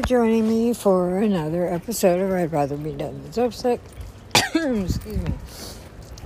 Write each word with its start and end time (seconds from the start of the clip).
for 0.00 0.06
joining 0.06 0.48
me 0.48 0.72
for 0.72 1.18
another 1.18 1.66
episode 1.66 2.20
of 2.20 2.32
I'd 2.32 2.52
Rather 2.52 2.76
Be 2.76 2.92
Dead 2.92 3.22
Than 3.22 3.32
So 3.32 3.50
Sick. 3.50 3.80
Excuse 4.34 5.04
me. 5.04 5.34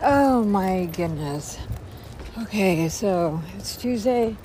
Oh 0.02 0.44
my 0.44 0.84
goodness. 0.86 1.58
Okay, 2.42 2.88
so 2.88 3.40
it's 3.56 3.76
Tuesday. 3.76 4.36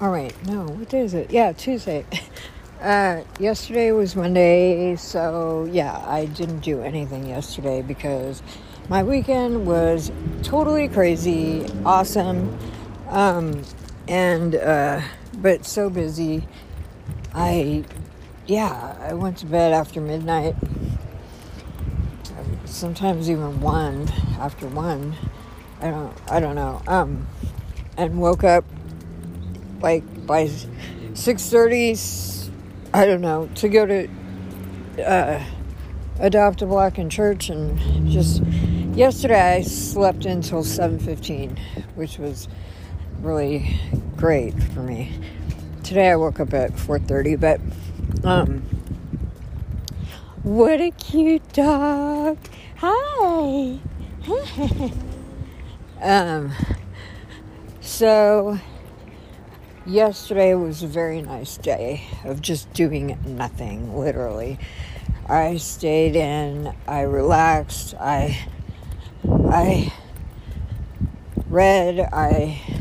All 0.00 0.10
right, 0.10 0.34
no, 0.46 0.64
what 0.64 0.88
day 0.88 1.00
is 1.00 1.14
it? 1.14 1.30
Yeah, 1.30 1.52
Tuesday. 1.52 2.04
Uh, 2.80 3.22
yesterday 3.38 3.92
was 3.92 4.16
Monday, 4.16 4.96
so 4.96 5.68
yeah, 5.70 6.02
I 6.06 6.24
didn't 6.24 6.60
do 6.60 6.80
anything 6.80 7.28
yesterday 7.28 7.82
because 7.82 8.42
my 8.88 9.02
weekend 9.02 9.66
was 9.66 10.10
totally 10.42 10.88
crazy, 10.88 11.66
awesome, 11.84 12.58
um, 13.08 13.62
and 14.08 14.54
uh, 14.54 15.02
but 15.42 15.66
so 15.66 15.90
busy. 15.90 16.48
I, 17.34 17.84
yeah, 18.46 18.96
I 19.00 19.14
went 19.14 19.38
to 19.38 19.46
bed 19.46 19.72
after 19.72 20.00
midnight. 20.00 20.56
Sometimes 22.64 23.30
even 23.30 23.60
one 23.60 24.08
after 24.38 24.66
one. 24.66 25.14
I 25.80 25.90
don't, 25.90 26.16
I 26.30 26.40
don't 26.40 26.54
know. 26.54 26.82
Um, 26.86 27.26
and 27.96 28.20
woke 28.20 28.44
up 28.44 28.64
like 29.80 30.26
by 30.26 30.50
six 31.14 31.48
thirty 31.48 31.94
I 32.92 33.06
don't 33.06 33.20
know, 33.20 33.48
to 33.56 33.68
go 33.68 33.86
to 33.86 34.08
uh, 35.06 35.44
Adopt 36.18 36.62
a 36.62 36.66
Block 36.66 36.98
in 36.98 37.08
church 37.08 37.48
and 37.48 38.10
just 38.10 38.42
yesterday 38.94 39.58
I 39.58 39.62
slept 39.62 40.24
until 40.24 40.64
7:15, 40.64 41.56
which 41.94 42.18
was 42.18 42.48
really 43.20 43.78
great 44.16 44.60
for 44.60 44.80
me. 44.80 45.12
Today 45.90 46.12
I 46.12 46.14
woke 46.14 46.38
up 46.38 46.54
at 46.54 46.70
4:30, 46.74 47.34
but 47.34 47.60
um 48.22 48.62
what 50.44 50.80
a 50.80 50.92
cute 50.92 51.52
dog. 51.52 52.38
Hi. 52.76 53.80
um 56.00 56.52
so 57.80 58.56
yesterday 59.84 60.54
was 60.54 60.84
a 60.84 60.86
very 60.86 61.22
nice 61.22 61.56
day 61.56 62.04
of 62.22 62.40
just 62.40 62.72
doing 62.72 63.18
nothing, 63.26 63.98
literally. 63.98 64.60
I 65.28 65.56
stayed 65.56 66.14
in, 66.14 66.72
I 66.86 67.00
relaxed, 67.00 67.96
I 67.98 68.38
I 69.26 69.92
read, 71.48 71.98
I 72.12 72.79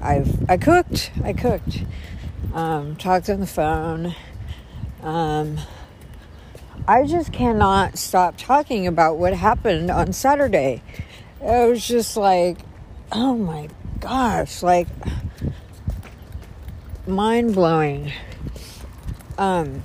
I've 0.00 0.48
I 0.48 0.56
cooked, 0.56 1.10
I 1.24 1.32
cooked. 1.32 1.84
Um, 2.54 2.96
talked 2.96 3.28
on 3.28 3.40
the 3.40 3.46
phone. 3.46 4.14
Um, 5.02 5.58
I 6.86 7.04
just 7.04 7.32
cannot 7.32 7.98
stop 7.98 8.36
talking 8.38 8.86
about 8.86 9.18
what 9.18 9.34
happened 9.34 9.90
on 9.90 10.12
Saturday. 10.12 10.82
It 11.40 11.68
was 11.68 11.86
just 11.86 12.16
like, 12.16 12.58
oh 13.12 13.36
my 13.36 13.68
gosh, 14.00 14.62
like 14.62 14.88
mind 17.06 17.54
blowing. 17.54 18.12
Um, 19.36 19.82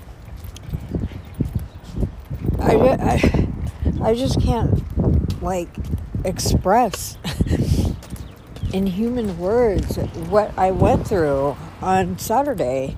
I, 2.59 2.75
I, 2.75 3.47
I 4.01 4.15
just 4.15 4.41
can't 4.41 5.41
like 5.43 5.69
express 6.23 7.17
in 8.73 8.87
human 8.87 9.37
words 9.37 9.97
what 10.29 10.51
I 10.57 10.71
went 10.71 11.07
through 11.07 11.55
on 11.81 12.17
Saturday. 12.17 12.95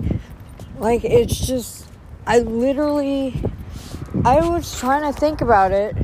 Like, 0.78 1.04
it's 1.04 1.46
just, 1.46 1.86
I 2.26 2.40
literally, 2.40 3.40
I 4.24 4.40
was 4.40 4.78
trying 4.78 5.12
to 5.12 5.18
think 5.18 5.42
about 5.42 5.72
it 5.72 5.94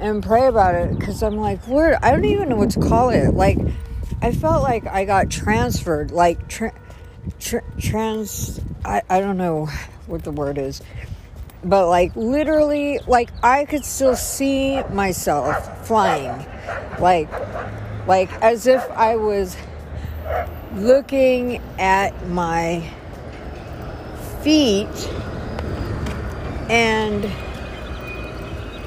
and 0.00 0.22
pray 0.22 0.46
about 0.46 0.74
it 0.74 0.98
because 0.98 1.22
I'm 1.22 1.36
like, 1.36 1.68
Lord, 1.68 1.96
I 2.02 2.10
don't 2.10 2.24
even 2.24 2.48
know 2.48 2.56
what 2.56 2.70
to 2.70 2.80
call 2.80 3.10
it. 3.10 3.34
Like, 3.34 3.58
I 4.22 4.32
felt 4.32 4.62
like 4.62 4.86
I 4.86 5.04
got 5.04 5.30
transferred, 5.30 6.10
like 6.10 6.48
tra- 6.48 6.72
tra- 7.38 7.62
trans. 7.78 8.60
I, 8.84 9.02
I 9.08 9.20
don't 9.20 9.36
know 9.36 9.66
what 10.06 10.24
the 10.24 10.30
word 10.30 10.56
is, 10.56 10.80
but 11.62 11.88
like 11.88 12.16
literally, 12.16 13.00
like 13.06 13.30
I 13.42 13.66
could 13.66 13.84
still 13.84 14.16
see 14.16 14.82
myself 14.84 15.86
flying, 15.86 16.46
like 16.98 17.28
like 18.06 18.32
as 18.42 18.66
if 18.66 18.82
I 18.90 19.16
was 19.16 19.56
looking 20.74 21.60
at 21.78 22.28
my 22.28 22.88
feet 24.42 24.88
and 26.68 27.24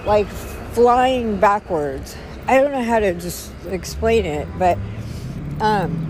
like 0.06 0.28
flying 0.28 1.40
backwards. 1.40 2.16
I 2.48 2.62
don't 2.62 2.72
know 2.72 2.84
how 2.84 3.00
to 3.00 3.14
just 3.14 3.52
explain 3.70 4.26
it, 4.26 4.48
but 4.58 4.78
um, 5.60 6.08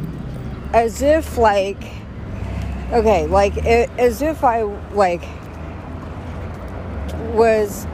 as 0.73 1.01
if 1.01 1.37
like 1.37 1.81
okay 2.91 3.25
like 3.27 3.57
it, 3.57 3.89
as 3.97 4.21
if 4.21 4.43
i 4.43 4.61
like 4.93 5.23
was 7.33 7.85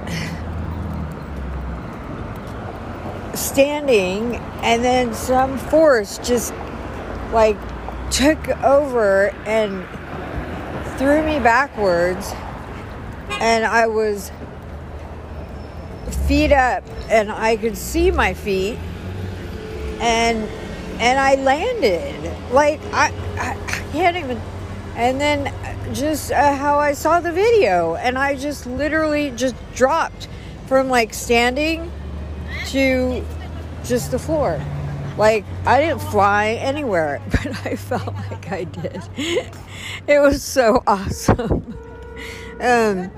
standing 3.33 4.35
and 4.61 4.83
then 4.83 5.13
some 5.13 5.57
force 5.57 6.17
just 6.19 6.53
like 7.31 7.57
took 8.11 8.47
over 8.63 9.29
and 9.45 9.85
threw 10.97 11.23
me 11.25 11.39
backwards 11.39 12.31
and 13.41 13.65
i 13.65 13.87
was 13.87 14.31
feet 16.27 16.51
up 16.51 16.83
and 17.09 17.31
i 17.31 17.55
could 17.57 17.75
see 17.75 18.11
my 18.11 18.33
feet 18.33 18.77
and 19.99 20.47
and 20.99 21.19
I 21.19 21.35
landed. 21.35 22.51
Like 22.51 22.79
I, 22.91 23.11
I, 23.37 23.57
I 23.57 23.91
can't 23.91 24.17
even. 24.17 24.41
And 24.95 25.19
then 25.19 25.53
just 25.93 26.31
uh, 26.31 26.55
how 26.55 26.77
I 26.77 26.93
saw 26.93 27.19
the 27.19 27.31
video, 27.31 27.95
and 27.95 28.17
I 28.17 28.35
just 28.35 28.67
literally 28.67 29.31
just 29.31 29.55
dropped 29.73 30.27
from 30.67 30.87
like 30.87 31.13
standing 31.13 31.91
to 32.73 33.23
just 33.83 34.09
the 34.09 34.17
floor. 34.17 34.59
Like 35.17 35.45
I 35.65 35.79
didn't 35.79 36.01
fly 36.01 36.57
anywhere, 36.59 37.21
but 37.29 37.65
I 37.65 37.75
felt 37.75 38.13
like 38.15 38.51
I 38.51 38.63
did. 38.63 39.01
it 40.07 40.19
was 40.19 40.43
so 40.43 40.83
awesome. 40.87 41.77
um, 42.59 43.11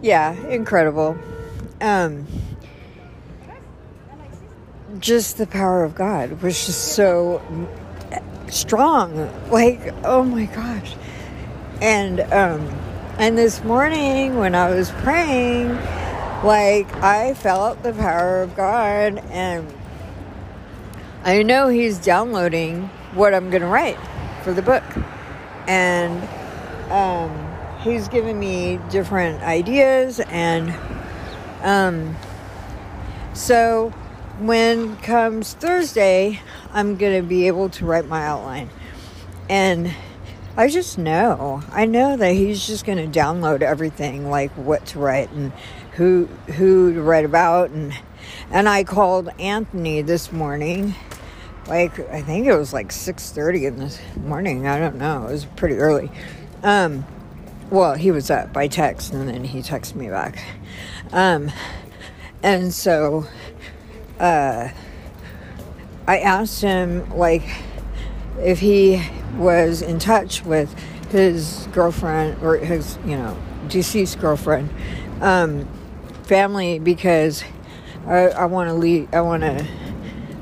yeah, 0.00 0.32
incredible. 0.48 1.18
Um, 1.80 2.26
just 5.00 5.38
the 5.38 5.46
power 5.46 5.82
of 5.82 5.94
God 5.96 6.40
was 6.40 6.66
just 6.66 6.92
so 6.94 7.42
strong. 8.48 9.28
Like, 9.50 9.92
oh 10.04 10.22
my 10.22 10.46
gosh. 10.46 10.94
And 11.80 12.20
um 12.20 12.66
and 13.18 13.36
this 13.36 13.64
morning 13.64 14.36
when 14.36 14.54
I 14.54 14.70
was 14.70 14.90
praying, 15.02 15.70
like 16.44 16.92
I 16.96 17.34
felt 17.34 17.82
the 17.82 17.92
power 17.92 18.42
of 18.42 18.54
God 18.54 19.18
and 19.30 19.72
I 21.24 21.42
know 21.42 21.68
he's 21.68 21.98
downloading 21.98 22.88
what 23.14 23.34
I'm 23.34 23.50
going 23.50 23.62
to 23.62 23.68
write 23.68 23.98
for 24.42 24.52
the 24.52 24.62
book. 24.62 24.84
And 25.66 26.22
um 26.90 27.44
he's 27.80 28.08
giving 28.08 28.38
me 28.38 28.80
different 28.90 29.42
ideas 29.42 30.20
and 30.20 30.74
um 31.62 32.16
so 33.34 33.92
when 34.40 34.96
comes 34.98 35.54
Thursday, 35.54 36.40
I'm 36.72 36.96
going 36.96 37.20
to 37.20 37.28
be 37.28 37.48
able 37.48 37.68
to 37.70 37.84
write 37.84 38.06
my 38.06 38.24
outline. 38.24 38.70
And 39.48 39.92
I 40.56 40.68
just 40.68 40.98
know, 40.98 41.62
I 41.70 41.84
know 41.84 42.16
that 42.16 42.32
he's 42.32 42.66
just 42.66 42.84
going 42.84 42.98
to 42.98 43.18
download 43.18 43.62
everything 43.62 44.30
like 44.30 44.50
what 44.52 44.86
to 44.86 44.98
write 44.98 45.30
and 45.30 45.52
who 45.98 46.26
who 46.54 46.94
to 46.94 47.02
write 47.02 47.24
about 47.24 47.70
and 47.70 47.92
and 48.52 48.68
I 48.68 48.84
called 48.84 49.28
Anthony 49.40 50.00
this 50.00 50.30
morning. 50.30 50.94
Like 51.66 51.98
I 52.10 52.22
think 52.22 52.46
it 52.46 52.56
was 52.56 52.72
like 52.72 52.90
6:30 52.90 53.66
in 53.66 53.76
the 53.78 53.98
morning. 54.20 54.68
I 54.68 54.78
don't 54.78 54.96
know. 54.96 55.26
It 55.26 55.32
was 55.32 55.44
pretty 55.44 55.74
early. 55.74 56.10
Um 56.62 57.04
well, 57.68 57.94
he 57.94 58.12
was 58.12 58.30
up 58.30 58.52
by 58.52 58.68
text 58.68 59.12
and 59.12 59.28
then 59.28 59.42
he 59.42 59.60
texted 59.60 59.96
me 59.96 60.08
back. 60.08 60.38
Um 61.12 61.50
and 62.44 62.72
so 62.72 63.26
uh, 64.20 64.68
I 66.06 66.18
asked 66.20 66.62
him 66.62 67.10
like 67.10 67.42
if 68.38 68.60
he 68.60 69.02
was 69.36 69.82
in 69.82 69.98
touch 69.98 70.44
with 70.44 70.72
his 71.10 71.66
girlfriend 71.72 72.40
or 72.40 72.56
his 72.56 72.98
you 73.04 73.16
know 73.16 73.36
deceased 73.66 74.20
girlfriend 74.20 74.70
um, 75.20 75.68
family 76.28 76.78
because 76.78 77.42
I, 78.06 78.28
I 78.28 78.44
want 78.44 78.68
to 78.68 78.74
lead 78.74 79.14
I 79.14 79.22
want 79.22 79.42
to 79.42 79.66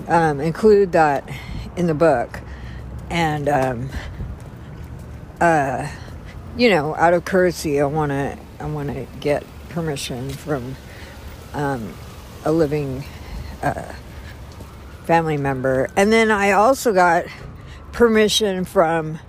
um, 0.08 0.40
include 0.40 0.92
that 0.92 1.28
in 1.76 1.86
the 1.86 1.94
book. 1.94 2.40
And 3.08 3.48
um, 3.48 3.90
uh, 5.40 5.88
you 6.56 6.70
know, 6.70 6.94
out 6.96 7.14
of 7.14 7.24
courtesy, 7.24 7.80
I 7.80 7.86
want 7.86 8.10
to 8.10 8.36
I 8.58 8.66
want 8.66 8.88
to 8.88 9.06
get 9.20 9.44
permission 9.68 10.30
from 10.30 10.76
um, 11.52 11.94
a 12.44 12.50
living 12.50 13.04
uh, 13.62 13.92
family 15.04 15.36
member, 15.36 15.88
and 15.96 16.12
then 16.12 16.30
I 16.30 16.52
also 16.52 16.92
got 16.92 17.26
permission 17.92 18.64
from 18.64 19.20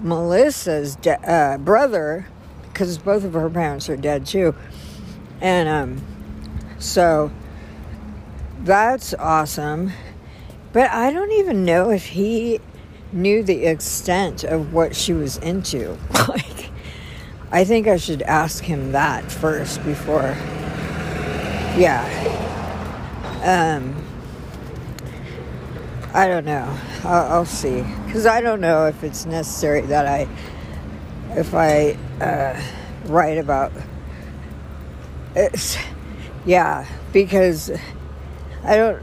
Melissa's 0.00 0.96
de- 0.96 1.30
uh, 1.30 1.58
brother 1.58 2.26
because 2.64 2.98
both 2.98 3.24
of 3.24 3.34
her 3.34 3.48
parents 3.48 3.88
are 3.88 3.96
dead 3.96 4.26
too, 4.26 4.54
and 5.40 5.68
um, 5.68 6.04
so 6.78 7.30
that's 8.60 9.14
awesome. 9.14 9.92
But 10.72 10.90
I 10.90 11.12
don't 11.12 11.32
even 11.32 11.64
know 11.64 11.90
if 11.90 12.06
he 12.06 12.60
knew 13.12 13.42
the 13.42 13.66
extent 13.66 14.42
of 14.44 14.72
what 14.72 14.96
she 14.96 15.12
was 15.12 15.36
into. 15.36 15.96
like, 16.28 16.70
I 17.52 17.64
think 17.64 17.86
I 17.86 17.96
should 17.96 18.22
ask 18.22 18.64
him 18.64 18.92
that 18.92 19.30
first 19.30 19.84
before. 19.84 20.36
Yeah. 21.76 22.02
Um, 23.44 24.04
I 26.12 26.26
don't 26.26 26.44
know. 26.44 26.78
I'll, 27.04 27.32
I'll 27.32 27.44
see. 27.44 27.82
Because 28.06 28.26
I 28.26 28.40
don't 28.40 28.60
know 28.60 28.86
if 28.86 29.04
it's 29.04 29.26
necessary 29.26 29.82
that 29.82 30.06
I, 30.06 30.28
if 31.38 31.54
I 31.54 31.96
uh, 32.20 32.60
write 33.06 33.38
about. 33.38 33.72
It's, 35.34 35.76
yeah, 36.46 36.86
because 37.12 37.70
I 38.62 38.76
don't. 38.76 39.02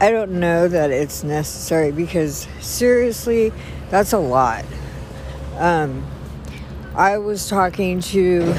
I 0.00 0.10
don't 0.10 0.32
know 0.32 0.68
that 0.68 0.90
it's 0.90 1.24
necessary 1.24 1.90
because 1.92 2.46
seriously, 2.60 3.52
that's 3.90 4.12
a 4.12 4.18
lot. 4.18 4.64
Um, 5.56 6.04
I 6.94 7.18
was 7.18 7.48
talking 7.48 8.00
to 8.00 8.54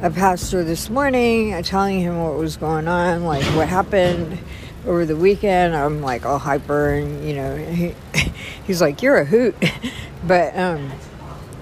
a 0.00 0.10
pastor 0.10 0.64
this 0.64 0.88
morning, 0.88 1.54
uh, 1.54 1.62
telling 1.62 2.00
him 2.00 2.22
what 2.22 2.36
was 2.36 2.56
going 2.56 2.88
on, 2.88 3.24
like 3.24 3.44
what 3.56 3.68
happened 3.68 4.38
over 4.86 5.04
the 5.04 5.16
weekend. 5.16 5.76
I'm 5.76 6.00
like 6.00 6.24
all 6.24 6.38
hyper, 6.38 6.94
and 6.94 7.28
you 7.28 7.34
know, 7.34 7.56
he, 7.56 7.94
he's 8.66 8.80
like, 8.80 9.02
"You're 9.02 9.18
a 9.18 9.24
hoot," 9.24 9.54
but 10.24 10.56
um, 10.56 10.90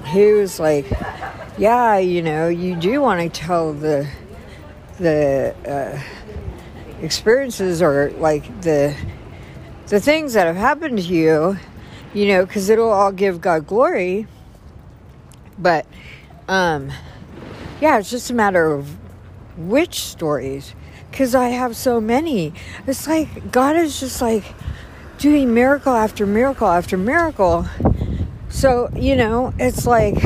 he 0.06 0.32
was 0.32 0.60
like, 0.60 0.86
"Yeah, 1.58 1.98
you 1.98 2.22
know, 2.22 2.48
you 2.48 2.76
do 2.76 3.00
want 3.00 3.20
to 3.20 3.28
tell 3.28 3.72
the 3.72 4.08
the." 4.98 5.54
Uh, 5.66 6.02
experiences 7.02 7.82
or 7.82 8.10
like 8.18 8.62
the 8.62 8.96
the 9.88 10.00
things 10.00 10.32
that 10.32 10.46
have 10.46 10.56
happened 10.56 10.98
to 10.98 11.04
you, 11.04 11.56
you 12.12 12.26
know, 12.28 12.44
because 12.44 12.68
it'll 12.68 12.90
all 12.90 13.12
give 13.12 13.40
God 13.40 13.66
glory. 13.66 14.26
But 15.58 15.86
um, 16.48 16.92
yeah, 17.80 17.98
it's 17.98 18.10
just 18.10 18.30
a 18.30 18.34
matter 18.34 18.72
of 18.72 18.96
which 19.56 20.00
stories, 20.00 20.74
because 21.10 21.34
I 21.34 21.48
have 21.48 21.76
so 21.76 22.00
many. 22.00 22.52
It's 22.86 23.06
like 23.06 23.52
God 23.52 23.76
is 23.76 24.00
just 24.00 24.20
like 24.20 24.44
doing 25.18 25.54
miracle 25.54 25.92
after 25.92 26.26
miracle 26.26 26.66
after 26.66 26.96
miracle. 26.96 27.66
So 28.48 28.90
you 28.94 29.16
know, 29.16 29.54
it's 29.58 29.86
like, 29.86 30.16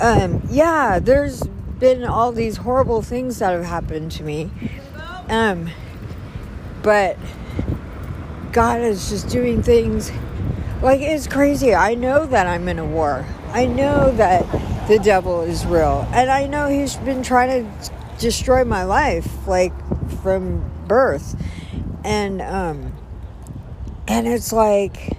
um, 0.00 0.42
yeah, 0.48 0.98
there's 0.98 1.42
been 1.78 2.04
all 2.04 2.32
these 2.32 2.56
horrible 2.56 3.02
things 3.02 3.38
that 3.38 3.52
have 3.52 3.64
happened 3.64 4.10
to 4.10 4.24
me 4.24 4.50
um, 5.28 5.70
but 6.82 7.18
God 8.52 8.80
is 8.80 9.10
just 9.10 9.28
doing 9.28 9.62
things 9.62 10.10
like 10.80 11.00
it's 11.00 11.26
crazy. 11.26 11.74
I 11.74 11.94
know 11.94 12.24
that 12.26 12.46
I'm 12.46 12.68
in 12.68 12.78
a 12.78 12.84
war. 12.84 13.26
I 13.48 13.66
know 13.66 14.12
that 14.12 14.46
the 14.88 14.98
devil 14.98 15.42
is 15.42 15.66
real. 15.66 16.08
And 16.12 16.30
I 16.30 16.46
know 16.46 16.68
he's 16.68 16.96
been 16.96 17.22
trying 17.22 17.64
to 17.64 17.90
destroy 18.18 18.64
my 18.64 18.84
life 18.84 19.46
like 19.46 19.72
from 20.22 20.64
birth. 20.86 21.36
And 22.04 22.40
um 22.40 22.92
and 24.06 24.26
it's 24.26 24.52
like 24.52 25.17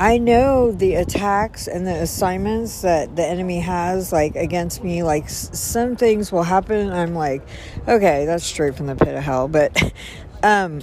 I 0.00 0.16
know 0.16 0.72
the 0.72 0.94
attacks 0.94 1.68
and 1.68 1.86
the 1.86 1.94
assignments 1.94 2.80
that 2.80 3.16
the 3.16 3.26
enemy 3.26 3.60
has, 3.60 4.14
like 4.14 4.34
against 4.34 4.82
me. 4.82 5.02
Like 5.02 5.28
some 5.28 5.94
things 5.94 6.32
will 6.32 6.42
happen, 6.42 6.90
I'm 6.90 7.14
like, 7.14 7.42
okay, 7.86 8.24
that's 8.24 8.42
straight 8.42 8.76
from 8.76 8.86
the 8.86 8.96
pit 8.96 9.14
of 9.14 9.22
hell. 9.22 9.46
But, 9.46 9.92
um, 10.42 10.80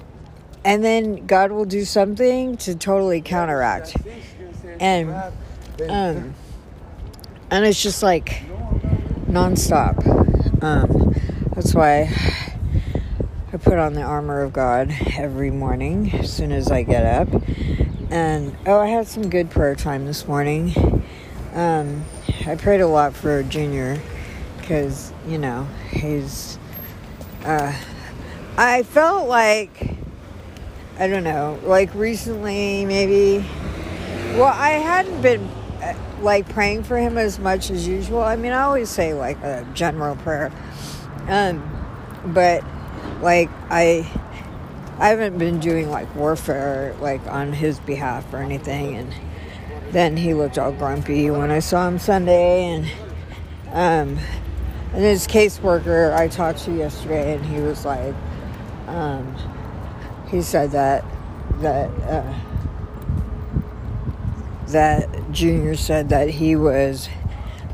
and 0.63 0.83
then 0.83 1.25
God 1.25 1.51
will 1.51 1.65
do 1.65 1.83
something 1.83 2.57
to 2.57 2.75
totally 2.75 3.21
counteract, 3.21 3.97
and, 4.79 5.09
um, 5.89 6.35
and 7.49 7.65
it's 7.65 7.81
just 7.81 8.03
like 8.03 8.43
nonstop. 9.27 9.97
Um, 10.61 11.15
that's 11.55 11.73
why 11.73 12.13
I 13.51 13.57
put 13.57 13.79
on 13.79 13.93
the 13.93 14.03
armor 14.03 14.43
of 14.43 14.53
God 14.53 14.93
every 15.17 15.49
morning 15.49 16.11
as 16.13 16.31
soon 16.31 16.51
as 16.51 16.69
I 16.69 16.83
get 16.83 17.03
up 17.03 17.41
and 18.09 18.55
oh, 18.65 18.79
I 18.79 18.87
had 18.87 19.07
some 19.07 19.29
good 19.29 19.49
prayer 19.49 19.75
time 19.75 20.05
this 20.05 20.27
morning. 20.27 21.03
Um, 21.53 22.05
I 22.45 22.55
prayed 22.55 22.81
a 22.81 22.87
lot 22.87 23.13
for 23.13 23.43
Junior 23.43 23.99
because, 24.59 25.11
you 25.27 25.37
know, 25.37 25.67
he's. 25.89 26.57
Uh, 27.43 27.73
I 28.57 28.83
felt 28.83 29.27
like, 29.27 29.97
I 30.99 31.07
don't 31.07 31.23
know, 31.23 31.59
like 31.63 31.93
recently, 31.95 32.85
maybe. 32.85 33.45
Well, 34.35 34.53
I 34.53 34.71
hadn't 34.71 35.21
been 35.21 35.41
uh, 35.81 35.93
like 36.21 36.47
praying 36.49 36.83
for 36.83 36.97
him 36.97 37.17
as 37.17 37.39
much 37.39 37.69
as 37.69 37.87
usual. 37.87 38.21
I 38.21 38.35
mean, 38.35 38.51
I 38.51 38.61
always 38.63 38.89
say 38.89 39.13
like 39.13 39.37
a 39.43 39.67
general 39.73 40.15
prayer. 40.17 40.51
Um, 41.27 41.63
but 42.25 42.63
like 43.21 43.49
I 43.69 44.09
I 44.99 45.09
haven't 45.09 45.37
been 45.37 45.59
doing 45.59 45.89
like 45.91 46.13
warfare 46.15 46.95
like 46.99 47.25
on 47.27 47.53
his 47.53 47.79
behalf 47.79 48.33
or 48.33 48.37
anything 48.37 48.95
and 48.95 49.13
then 49.91 50.17
he 50.17 50.33
looked 50.33 50.57
all 50.57 50.71
grumpy 50.71 51.29
when 51.29 51.51
I 51.51 51.59
saw 51.59 51.87
him 51.87 51.99
Sunday 51.99 52.65
and 52.65 52.85
um 53.71 54.19
and 54.93 55.03
his 55.03 55.27
caseworker 55.27 56.15
I 56.15 56.27
talked 56.27 56.59
to 56.65 56.73
yesterday 56.73 57.35
and 57.35 57.45
he 57.45 57.59
was 57.59 57.85
like 57.85 58.15
um 58.87 59.35
he 60.29 60.41
said 60.41 60.71
that 60.71 61.05
that 61.59 61.89
uh 62.01 62.39
that 64.67 65.31
junior 65.31 65.75
said 65.75 66.09
that 66.09 66.29
he 66.29 66.55
was 66.55 67.07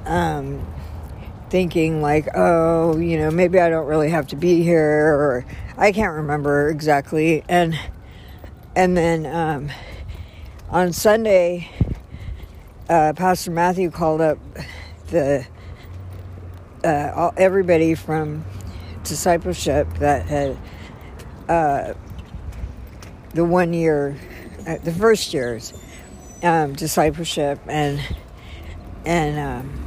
um 0.06 0.68
thinking 1.50 2.02
like 2.02 2.28
oh 2.36 2.98
you 2.98 3.18
know 3.18 3.32
maybe 3.32 3.60
I 3.60 3.70
don't 3.70 3.88
really 3.88 4.10
have 4.10 4.28
to 4.28 4.36
be 4.36 4.62
here 4.62 5.14
or 5.14 5.46
I 5.78 5.92
can't 5.92 6.14
remember 6.14 6.70
exactly. 6.70 7.44
And 7.50 7.78
and 8.76 8.96
then 8.96 9.26
um, 9.26 9.72
on 10.70 10.94
Sunday, 10.94 11.70
uh, 12.90 13.14
Pastor 13.16 13.52
Matthew 13.52 13.90
called 13.92 14.22
up 14.22 14.38
the 15.08 15.46
uh, 16.84 17.12
all, 17.16 17.34
everybody 17.38 17.96
from 17.96 18.46
discipleship 19.04 19.88
that 19.96 20.26
had 20.26 20.58
uh, 21.50 21.94
the 23.34 23.44
one 23.44 23.74
year, 23.74 24.16
uh, 24.68 24.78
the 24.78 24.92
first 24.92 25.34
years 25.34 25.74
um, 26.44 26.74
discipleship, 26.74 27.60
and 27.68 28.00
and 29.06 29.40
um, 29.40 29.83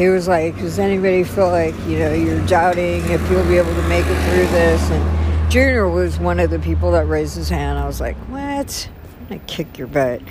he 0.00 0.08
was 0.08 0.26
like, 0.26 0.56
Does 0.56 0.78
anybody 0.78 1.24
feel 1.24 1.50
like, 1.50 1.74
you 1.86 1.98
know, 1.98 2.14
you're 2.14 2.44
doubting 2.46 3.04
if 3.10 3.30
you'll 3.30 3.46
be 3.46 3.58
able 3.58 3.74
to 3.74 3.82
make 3.88 4.06
it 4.06 4.30
through 4.30 4.46
this? 4.46 4.90
And 4.90 5.50
Junior 5.52 5.88
was 5.88 6.18
one 6.18 6.40
of 6.40 6.48
the 6.48 6.58
people 6.58 6.92
that 6.92 7.06
raised 7.06 7.36
his 7.36 7.50
hand. 7.50 7.78
I 7.78 7.86
was 7.86 8.00
like, 8.00 8.16
What? 8.28 8.88
I'm 9.20 9.26
gonna 9.28 9.40
kick 9.40 9.76
your 9.76 9.88
butt. 9.88 10.22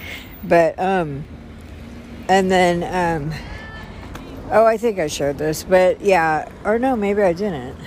But, 0.43 0.79
um, 0.79 1.23
and 2.27 2.49
then, 2.49 2.83
um, 2.83 3.31
oh, 4.49 4.65
I 4.65 4.77
think 4.77 4.97
I 4.97 5.05
showed 5.05 5.37
this, 5.37 5.63
but 5.63 6.01
yeah, 6.01 6.49
or 6.63 6.79
no, 6.79 6.95
maybe 6.95 7.21
I 7.21 7.33
didn't. 7.33 7.77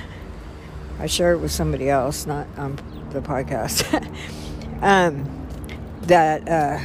I 1.01 1.07
shared 1.07 1.39
it 1.39 1.41
with 1.41 1.51
somebody 1.51 1.91
else, 1.91 2.27
not 2.27 2.47
on 2.57 2.77
the 3.11 3.21
podcast. 3.21 3.93
um, 4.83 5.49
that, 6.03 6.49
uh, 6.49 6.79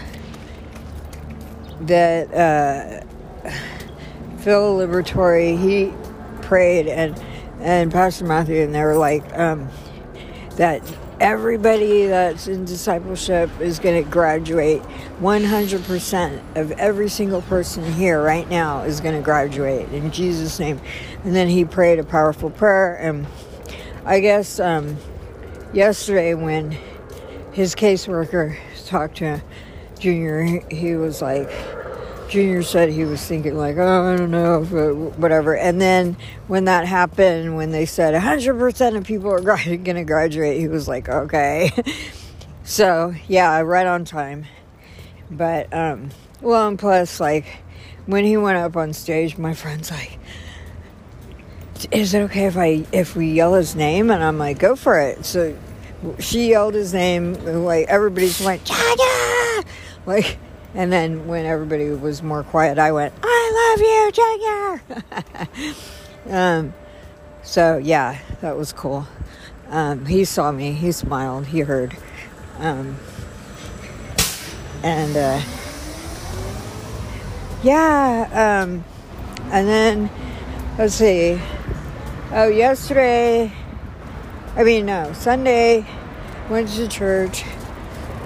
that, 1.81 2.33
uh, 2.33 3.03
Phil 4.47 4.77
Liberatore, 4.77 5.59
he 5.61 5.91
prayed 6.41 6.87
and 6.87 7.21
and 7.59 7.91
Pastor 7.91 8.23
Matthew, 8.23 8.61
and 8.61 8.73
they 8.73 8.81
were 8.81 8.95
like 8.95 9.37
um, 9.37 9.67
that 10.55 10.81
everybody 11.19 12.05
that's 12.05 12.47
in 12.47 12.63
discipleship 12.63 13.49
is 13.59 13.77
going 13.77 14.01
to 14.01 14.09
graduate. 14.09 14.81
100% 15.19 16.55
of 16.55 16.71
every 16.71 17.09
single 17.09 17.41
person 17.41 17.83
here 17.91 18.23
right 18.23 18.49
now 18.49 18.83
is 18.83 19.01
going 19.01 19.15
to 19.15 19.21
graduate 19.21 19.91
in 19.91 20.11
Jesus' 20.13 20.57
name. 20.61 20.79
And 21.25 21.35
then 21.35 21.49
he 21.49 21.65
prayed 21.65 21.99
a 21.99 22.05
powerful 22.05 22.49
prayer. 22.49 22.95
And 22.95 23.27
I 24.05 24.21
guess 24.21 24.61
um, 24.61 24.95
yesterday, 25.73 26.35
when 26.35 26.77
his 27.51 27.75
caseworker 27.75 28.55
talked 28.85 29.17
to 29.17 29.41
Junior, 29.99 30.61
he 30.71 30.95
was 30.95 31.21
like, 31.21 31.51
Junior 32.29 32.61
said 32.63 32.89
he 32.89 33.05
was 33.05 33.25
thinking 33.25 33.57
like, 33.57 33.77
oh, 33.77 34.13
I 34.13 34.17
don't 34.17 34.31
know, 34.31 34.67
but 34.69 35.17
whatever. 35.17 35.55
And 35.55 35.79
then 35.79 36.17
when 36.47 36.65
that 36.65 36.85
happened, 36.85 37.55
when 37.55 37.71
they 37.71 37.85
said 37.85 38.13
100% 38.13 38.97
of 38.97 39.05
people 39.05 39.31
are 39.31 39.41
going 39.41 39.83
to 39.83 40.03
graduate, 40.03 40.59
he 40.59 40.67
was 40.67 40.87
like, 40.87 41.07
okay. 41.07 41.71
so 42.63 43.13
yeah, 43.27 43.59
right 43.61 43.87
on 43.87 44.05
time. 44.05 44.45
But 45.29 45.73
um, 45.73 46.09
well, 46.41 46.67
and 46.67 46.79
plus 46.79 47.19
like 47.19 47.45
when 48.05 48.23
he 48.23 48.37
went 48.37 48.57
up 48.57 48.75
on 48.77 48.93
stage, 48.93 49.37
my 49.37 49.53
friend's 49.55 49.91
like, 49.91 50.17
"Is 51.91 52.13
it 52.13 52.21
okay 52.23 52.45
if 52.45 52.57
I 52.57 52.85
if 52.91 53.15
we 53.15 53.31
yell 53.31 53.53
his 53.53 53.75
name?" 53.75 54.09
And 54.09 54.23
I'm 54.23 54.37
like, 54.37 54.59
"Go 54.59 54.75
for 54.75 54.99
it." 54.99 55.25
So 55.25 55.57
she 56.19 56.49
yelled 56.49 56.73
his 56.73 56.93
name, 56.93 57.33
like 57.63 57.87
everybody's 57.87 58.41
like, 58.41 58.63
"Junior!" 58.63 59.63
Like, 60.05 60.37
and 60.77 60.93
then 60.93 61.25
when 61.27 61.47
everybody 61.47 61.89
was 61.89 62.21
more 62.21 62.43
quiet, 62.43 62.77
I 62.77 62.91
went, 62.91 63.11
"I 63.23 63.73
love 63.75 63.81
you, 63.81 64.11
Junior." 65.49 65.75
um, 66.37 66.73
so 67.41 67.77
yeah, 67.79 68.19
that 68.41 68.55
was 68.55 68.73
cool. 68.73 69.07
Um, 69.69 70.05
he 70.05 70.23
saw 70.23 70.51
me. 70.51 70.73
He 70.73 70.91
smiled. 70.91 71.47
He 71.47 71.61
heard. 71.61 71.97
Um, 72.59 72.95
and 74.83 75.17
uh, 75.17 75.41
yeah, 77.63 78.61
um, 78.61 78.85
and 79.51 79.67
then 79.67 80.11
let's 80.77 80.93
see. 80.93 81.41
Oh, 82.31 82.49
yesterday, 82.49 83.51
I 84.55 84.63
mean, 84.63 84.85
no, 84.85 85.11
Sunday, 85.13 85.87
went 86.51 86.69
to 86.69 86.87
church, 86.87 87.45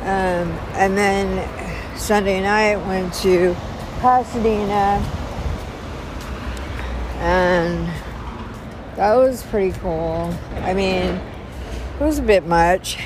um, 0.02 0.52
and 0.76 0.98
then 0.98 1.61
Sunday 2.02 2.42
night 2.42 2.78
went 2.88 3.14
to 3.14 3.56
Pasadena, 4.00 4.98
and 7.20 7.88
that 8.96 9.14
was 9.14 9.44
pretty 9.44 9.78
cool. 9.80 10.36
I 10.56 10.74
mean, 10.74 11.22
it 12.00 12.04
was 12.04 12.18
a 12.18 12.24
bit 12.24 12.48
much, 12.48 12.98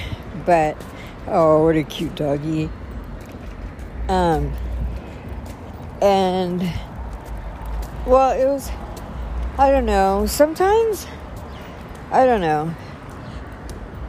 but 0.45 0.81
oh, 1.27 1.65
what 1.65 1.75
a 1.75 1.83
cute 1.83 2.15
doggy. 2.15 2.69
Um, 4.07 4.53
and 6.01 6.61
well, 8.07 8.31
it 8.31 8.45
was, 8.45 8.71
I 9.57 9.71
don't 9.71 9.85
know, 9.85 10.25
sometimes, 10.25 11.05
I 12.11 12.25
don't 12.25 12.41
know. 12.41 12.73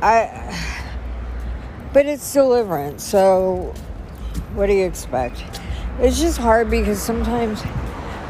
I, 0.00 0.57
but 1.93 2.07
it's 2.07 2.33
deliverance, 2.33 3.02
so 3.02 3.75
what 4.55 4.66
do 4.66 4.73
you 4.73 4.87
expect? 4.87 5.45
It's 5.99 6.19
just 6.21 6.38
hard 6.38 6.71
because 6.71 7.00
sometimes, 7.00 7.62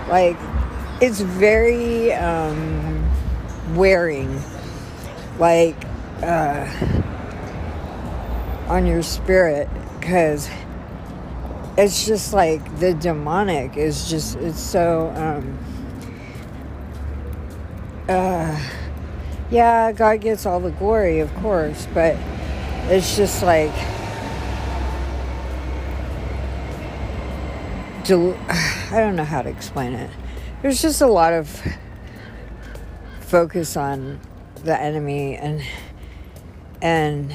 like, 0.08 0.36
it's 1.00 1.20
very 1.20 2.12
um, 2.12 3.10
wearing, 3.74 4.40
like, 5.38 5.76
uh, 6.22 6.66
on 8.68 8.86
your 8.86 9.02
spirit 9.02 9.68
because 10.00 10.48
it's 11.78 12.06
just 12.06 12.32
like 12.32 12.78
the 12.78 12.94
demonic 12.94 13.76
is 13.76 14.08
just 14.08 14.36
it's 14.36 14.58
so 14.58 15.12
um 15.16 15.58
uh 18.08 18.60
yeah 19.50 19.92
god 19.92 20.20
gets 20.20 20.46
all 20.46 20.58
the 20.58 20.70
glory 20.70 21.20
of 21.20 21.32
course 21.36 21.86
but 21.92 22.16
it's 22.88 23.16
just 23.16 23.42
like 23.42 23.74
del- 28.06 28.38
i 28.48 28.96
don't 28.98 29.16
know 29.16 29.24
how 29.24 29.42
to 29.42 29.48
explain 29.48 29.92
it 29.92 30.10
there's 30.62 30.80
just 30.80 31.00
a 31.00 31.06
lot 31.06 31.32
of 31.32 31.62
focus 33.20 33.76
on 33.76 34.20
the 34.64 34.80
enemy 34.80 35.36
and 35.36 35.62
and 36.82 37.34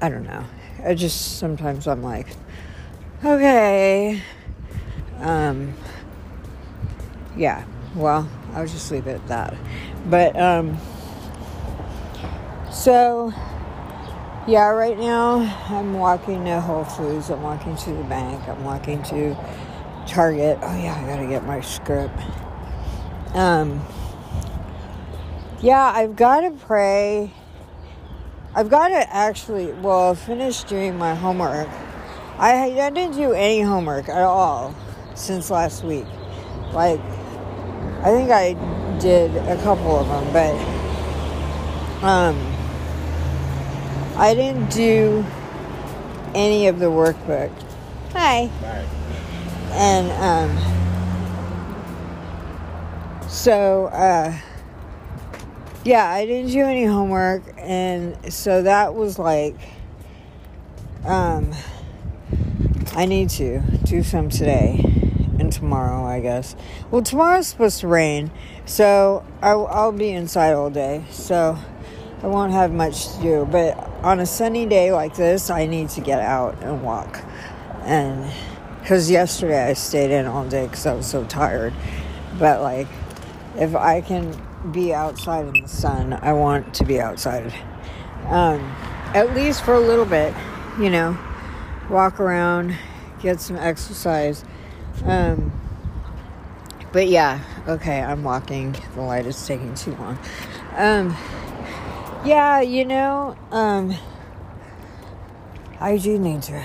i 0.00 0.08
don't 0.08 0.24
know 0.24 0.44
I 0.84 0.94
just 0.94 1.38
sometimes 1.38 1.88
I'm 1.88 2.02
like, 2.02 2.26
okay, 3.24 4.20
um, 5.20 5.72
yeah. 7.38 7.64
Well, 7.94 8.28
I'll 8.52 8.66
just 8.66 8.90
leave 8.90 9.06
it 9.06 9.14
at 9.14 9.26
that. 9.28 9.54
But 10.10 10.38
um, 10.38 10.76
so 12.70 13.32
yeah, 14.46 14.68
right 14.68 14.98
now 14.98 15.36
I'm 15.68 15.94
walking 15.94 16.44
to 16.44 16.60
Whole 16.60 16.84
Foods. 16.84 17.30
I'm 17.30 17.42
walking 17.42 17.76
to 17.76 17.92
the 17.92 18.04
bank. 18.04 18.46
I'm 18.48 18.64
walking 18.64 19.02
to 19.04 19.36
Target. 20.06 20.58
Oh 20.62 20.76
yeah, 20.76 20.94
I 20.94 21.06
gotta 21.06 21.26
get 21.26 21.44
my 21.44 21.60
script. 21.60 22.18
Um, 23.34 23.84
yeah, 25.60 25.92
I've 25.94 26.14
got 26.14 26.42
to 26.42 26.50
pray 26.50 27.32
I've 28.56 28.70
got 28.70 28.88
to 28.88 29.12
actually, 29.12 29.72
well, 29.72 30.14
finish 30.14 30.62
doing 30.62 30.96
my 30.96 31.16
homework. 31.16 31.68
I, 32.38 32.80
I 32.80 32.90
didn't 32.90 33.16
do 33.16 33.32
any 33.32 33.62
homework 33.62 34.08
at 34.08 34.22
all 34.22 34.72
since 35.16 35.50
last 35.50 35.82
week. 35.82 36.06
Like, 36.72 37.00
I 38.02 38.12
think 38.12 38.30
I 38.30 38.52
did 39.00 39.34
a 39.34 39.60
couple 39.64 39.98
of 39.98 40.06
them, 40.06 40.32
but 40.32 40.54
um, 42.04 42.53
I 44.16 44.34
didn't 44.34 44.70
do 44.70 45.24
any 46.34 46.68
of 46.68 46.78
the 46.78 46.86
workbook. 46.86 47.50
Hi. 48.12 48.46
Hi. 48.46 48.86
And 49.72 50.10
um, 50.22 50.56
so, 53.28 53.86
uh, 53.86 54.32
yeah, 55.84 56.08
I 56.08 56.26
didn't 56.26 56.52
do 56.52 56.60
any 56.60 56.84
homework, 56.84 57.42
and 57.58 58.32
so 58.32 58.62
that 58.62 58.94
was 58.94 59.18
like, 59.18 59.56
um, 61.04 61.52
I 62.94 63.06
need 63.06 63.30
to 63.30 63.60
do 63.84 64.04
some 64.04 64.28
today 64.30 64.80
and 65.40 65.52
tomorrow, 65.52 66.04
I 66.04 66.20
guess. 66.20 66.54
Well, 66.92 67.02
tomorrow's 67.02 67.48
supposed 67.48 67.80
to 67.80 67.88
rain, 67.88 68.30
so 68.64 69.26
I'll, 69.42 69.66
I'll 69.66 69.92
be 69.92 70.10
inside 70.10 70.52
all 70.52 70.70
day, 70.70 71.04
so 71.10 71.58
I 72.24 72.26
won't 72.26 72.52
have 72.52 72.72
much 72.72 73.14
to 73.14 73.22
do. 73.22 73.48
But 73.50 73.76
on 74.02 74.18
a 74.18 74.26
sunny 74.26 74.66
day 74.66 74.92
like 74.92 75.14
this, 75.14 75.50
I 75.50 75.66
need 75.66 75.90
to 75.90 76.00
get 76.00 76.20
out 76.20 76.60
and 76.62 76.82
walk, 76.82 77.22
and 77.82 78.32
because 78.80 79.10
yesterday 79.10 79.68
I 79.68 79.74
stayed 79.74 80.10
in 80.10 80.26
all 80.26 80.48
day 80.48 80.64
because 80.64 80.86
I 80.86 80.94
was 80.94 81.06
so 81.06 81.24
tired. 81.24 81.72
But 82.38 82.62
like, 82.62 82.88
if 83.56 83.76
I 83.76 84.00
can 84.00 84.34
be 84.72 84.94
outside 84.94 85.46
in 85.46 85.62
the 85.62 85.68
sun. 85.68 86.12
I 86.12 86.32
want 86.32 86.74
to 86.74 86.84
be 86.84 87.00
outside. 87.00 87.52
Um, 88.28 88.60
at 89.14 89.34
least 89.34 89.64
for 89.64 89.74
a 89.74 89.80
little 89.80 90.06
bit, 90.06 90.34
you 90.80 90.90
know, 90.90 91.18
walk 91.90 92.20
around, 92.20 92.76
get 93.20 93.40
some 93.40 93.56
exercise. 93.56 94.44
Um, 95.04 95.52
but 96.92 97.08
yeah, 97.08 97.40
okay, 97.68 98.00
I'm 98.00 98.22
walking. 98.22 98.74
The 98.94 99.02
light 99.02 99.26
is 99.26 99.46
taking 99.46 99.74
too 99.74 99.94
long. 99.96 100.18
Um, 100.76 101.16
yeah, 102.24 102.60
you 102.60 102.84
know, 102.84 103.36
um, 103.50 103.94
I 105.80 105.96
do 105.96 106.18
need 106.18 106.42
to 106.42 106.64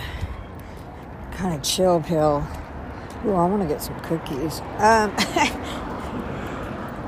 kind 1.32 1.56
of 1.56 1.64
chill 1.64 2.02
pill. 2.02 2.48
Ooh, 3.26 3.34
I 3.34 3.46
want 3.46 3.62
to 3.62 3.68
get 3.68 3.82
some 3.82 4.00
cookies. 4.02 4.62
Um, 4.78 5.14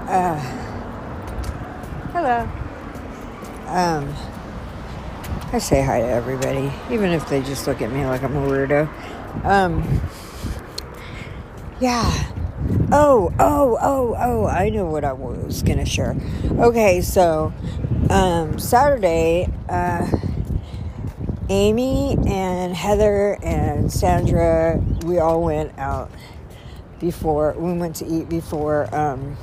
uh, 0.10 0.62
Hello. 2.12 2.42
Um, 3.68 4.14
I 5.54 5.60
say 5.60 5.82
hi 5.82 6.02
to 6.02 6.08
everybody, 6.08 6.70
even 6.94 7.12
if 7.12 7.30
they 7.30 7.42
just 7.42 7.68
look 7.68 7.82
at 7.82 7.90
me 7.90 8.06
like 8.06 8.22
I'm 8.22 8.36
a 8.36 8.46
weirdo. 8.46 8.86
Um, 9.46 10.02
yeah. 11.80 12.04
Oh, 12.92 13.34
oh, 13.40 13.78
oh, 13.82 14.16
oh, 14.20 14.46
I 14.46 14.68
know 14.68 14.88
what 14.88 15.06
I 15.06 15.14
was 15.14 15.64
gonna 15.64 15.86
share. 15.86 16.18
Okay, 16.52 17.00
so, 17.00 17.54
um, 18.12 18.60
Saturday, 18.60 19.50
uh, 19.70 20.08
Amy 21.50 22.18
and 22.28 22.76
Heather 22.76 23.38
and 23.44 23.92
Sandra, 23.92 24.82
we 25.06 25.18
all 25.20 25.42
went 25.42 25.78
out 25.78 26.12
before, 27.00 27.54
we 27.58 27.74
went 27.74 27.96
to 27.98 28.06
eat 28.06 28.30
before, 28.30 28.94
um, 28.94 29.38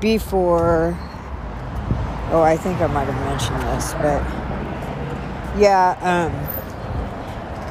before 0.00 0.98
oh 2.32 2.40
i 2.40 2.56
think 2.56 2.80
i 2.80 2.86
might 2.86 3.04
have 3.04 3.20
mentioned 3.26 3.60
this 3.76 3.92
but 3.94 4.22
yeah 5.60 5.98
um 6.00 6.32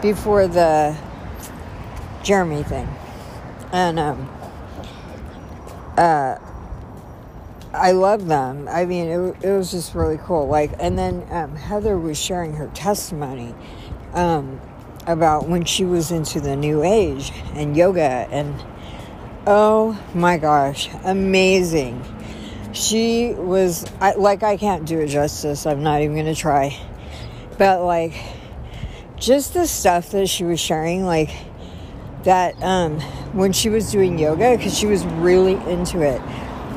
before 0.01 0.47
the 0.47 0.95
jeremy 2.23 2.63
thing. 2.63 2.87
And 3.71 3.99
um 3.99 4.29
uh 5.97 6.37
I 7.79 7.91
love 7.91 8.27
them. 8.27 8.67
I 8.69 8.85
mean, 8.85 9.07
it, 9.07 9.43
it 9.43 9.51
was 9.51 9.71
just 9.71 9.95
really 9.95 10.19
cool. 10.23 10.47
Like, 10.47 10.71
and 10.79 10.97
then 10.99 11.25
um, 11.31 11.55
Heather 11.55 11.97
was 11.97 12.19
sharing 12.19 12.53
her 12.53 12.67
testimony 12.73 13.55
um, 14.13 14.59
about 15.07 15.47
when 15.47 15.63
she 15.63 15.85
was 15.85 16.11
into 16.11 16.41
the 16.41 16.55
new 16.55 16.83
age 16.83 17.31
and 17.53 17.75
yoga 17.75 18.27
and 18.31 18.53
oh 19.47 19.97
my 20.13 20.37
gosh, 20.37 20.89
amazing. 21.03 22.03
She 22.73 23.33
was 23.33 23.85
I, 23.99 24.13
like 24.13 24.43
I 24.43 24.57
can't 24.57 24.85
do 24.85 24.99
it 24.99 25.07
justice. 25.07 25.65
I'm 25.65 25.81
not 25.81 26.01
even 26.01 26.15
going 26.15 26.25
to 26.27 26.35
try. 26.35 26.77
But 27.57 27.83
like 27.83 28.13
just 29.17 29.53
the 29.53 29.67
stuff 29.67 30.11
that 30.11 30.27
she 30.27 30.43
was 30.43 30.59
sharing 30.59 31.03
like 31.05 31.29
that 32.23 32.61
um 32.63 32.99
when 33.33 33.51
she 33.51 33.69
was 33.69 33.91
doing 33.91 34.17
yoga 34.17 34.57
cuz 34.57 34.77
she 34.77 34.85
was 34.85 35.05
really 35.05 35.55
into 35.69 36.01
it. 36.01 36.21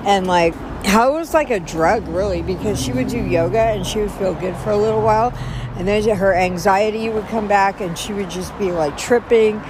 And 0.05 0.27
like 0.27 0.55
how 0.85 1.15
it 1.15 1.19
was 1.19 1.33
like 1.33 1.51
a 1.51 1.61
drug 1.61 2.07
really 2.09 2.43
because 2.43 2.81
she 2.81 2.93
would 2.93 3.09
do 3.09 3.19
yoga 3.19 3.59
and 3.59 3.87
she 3.87 4.01
would 4.01 4.11
feel 4.13 4.35
good 4.35 4.57
for 4.59 4.71
a 4.71 4.77
little 4.77 5.01
while 5.01 5.33
and 5.77 5.89
then 5.89 6.17
her 6.17 6.35
anxiety 6.35 7.09
would 7.09 7.27
come 7.29 7.49
back 7.49 7.81
and 7.81 7.97
she 7.97 8.13
would 8.13 8.29
just 8.29 8.57
be 8.59 8.71
like 8.73 8.97
tripping 8.99 9.63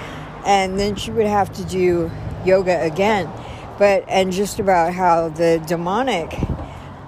and 0.45 0.79
then 0.79 0.97
she 0.97 1.11
would 1.11 1.27
have 1.27 1.53
to 1.53 1.65
do 1.65 2.11
yoga 2.45 2.83
again. 2.83 3.31
But 3.79 4.05
and 4.09 4.33
just 4.33 4.59
about 4.59 4.95
how 4.95 5.29
the 5.29 5.63
demonic 5.67 6.37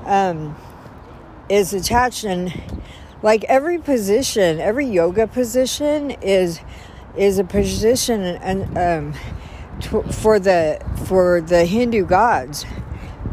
um, 0.05 0.57
is 1.49 1.75
attached 1.75 2.25
and 2.25 2.53
like 3.23 3.45
every 3.45 3.79
position 3.79 4.61
every 4.61 4.87
yoga 4.87 5.27
position 5.27 6.11
is 6.23 6.61
is 7.17 7.39
a 7.39 7.45
position 7.45 8.23
and 8.23 8.79
um, 8.79 9.15
for 10.11 10.39
the 10.39 10.81
for 11.07 11.41
the 11.41 11.65
hindu 11.65 12.05
gods 12.05 12.65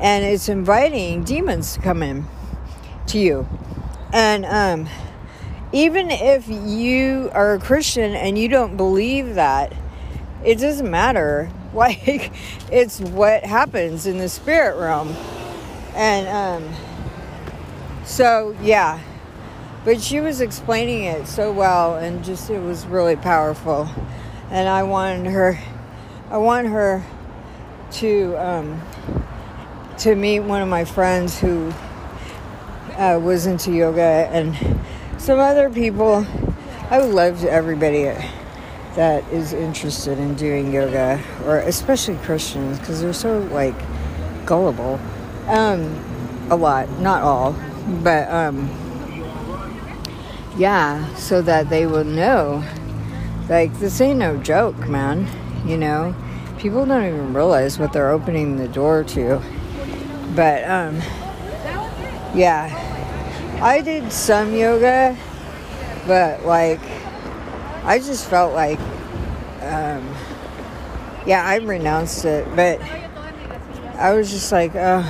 and 0.02 0.26
it's 0.26 0.50
inviting 0.50 1.24
demons 1.24 1.76
to 1.76 1.80
come 1.80 2.02
in 2.02 2.26
to 3.08 3.20
you. 3.20 3.48
And 4.12 4.46
um, 4.46 4.90
even 5.72 6.10
if 6.10 6.48
you 6.50 7.30
are 7.34 7.54
a 7.54 7.60
Christian 7.60 8.16
and 8.16 8.38
you 8.38 8.50
don't 8.50 8.76
believe 8.76 9.36
that, 9.36 9.74
it 10.44 10.56
doesn't 10.56 10.90
matter. 10.90 11.50
Like, 11.74 12.34
it's 12.70 13.00
what 13.00 13.46
happens 13.46 14.06
in 14.06 14.18
the 14.18 14.28
spirit 14.28 14.78
realm. 14.78 15.16
And 15.96 16.28
um, 16.28 16.76
so, 18.04 18.58
yeah. 18.62 19.00
But 19.86 20.02
she 20.02 20.20
was 20.20 20.42
explaining 20.42 21.06
it 21.06 21.28
so 21.28 21.54
well, 21.54 21.96
and 21.96 22.26
just 22.26 22.50
it 22.50 22.60
was 22.60 22.86
really 22.86 23.16
powerful. 23.16 23.88
And 24.50 24.68
I 24.68 24.84
wanted 24.84 25.32
her, 25.32 25.58
I 26.30 26.40
want 26.40 26.68
her 26.68 27.06
to 27.92 28.36
um, 28.36 28.82
to 30.00 30.16
meet 30.16 30.40
one 30.40 30.62
of 30.62 30.68
my 30.68 30.86
friends 30.86 31.40
who 31.40 31.72
uh, 32.98 33.20
was 33.22 33.46
into 33.46 33.72
yoga 33.72 34.30
and 34.32 34.58
some 35.18 35.40
other 35.40 35.70
people. 35.70 36.26
I 36.90 37.00
love 37.00 37.44
everybody 37.46 38.04
that 38.96 39.24
is 39.32 39.54
interested 39.54 40.18
in 40.18 40.36
doing 40.36 40.74
yoga, 40.74 41.22
or 41.46 41.60
especially 41.60 42.16
Christians, 42.18 42.80
because 42.80 43.02
they're 43.02 43.14
so 43.14 43.40
like 43.52 43.76
gullible. 44.46 45.00
Um, 45.48 46.04
a 46.50 46.56
lot, 46.56 46.90
not 47.00 47.22
all, 47.22 47.56
but 48.04 48.30
um, 48.30 48.70
yeah, 50.58 51.14
so 51.16 51.42
that 51.42 51.70
they 51.70 51.86
will 51.86 52.04
know. 52.04 52.64
Like 53.48 53.74
this 53.80 54.02
ain't 54.02 54.20
no 54.20 54.38
joke, 54.38 54.90
man. 54.90 55.28
You 55.66 55.78
know, 55.78 56.16
people 56.58 56.86
don't 56.86 57.06
even 57.06 57.34
realize 57.34 57.80
what 57.80 57.94
they're 57.94 58.12
opening 58.12 58.58
the 58.58 58.68
door 58.68 59.04
to 59.06 59.42
but 60.36 60.64
um, 60.70 60.98
yeah, 62.34 62.70
I 63.62 63.82
did 63.82 64.12
some 64.12 64.54
yoga, 64.56 65.18
but 66.08 66.46
like 66.46 66.80
I 67.84 68.00
just 68.00 68.30
felt 68.30 68.54
like 68.54 68.80
um, 69.62 70.16
yeah, 71.26 71.44
I 71.46 71.58
renounced 71.58 72.26
it, 72.26 72.48
but 72.56 72.82
I 73.96 74.14
was 74.14 74.32
just 74.32 74.52
like 74.52 74.76
uh, 74.76 75.04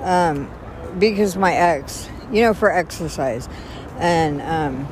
um, 0.00 0.50
because 0.98 1.36
my 1.36 1.54
ex, 1.54 2.08
you 2.32 2.42
know, 2.42 2.54
for 2.54 2.70
exercise, 2.70 3.48
and 3.98 4.42
um, 4.42 4.88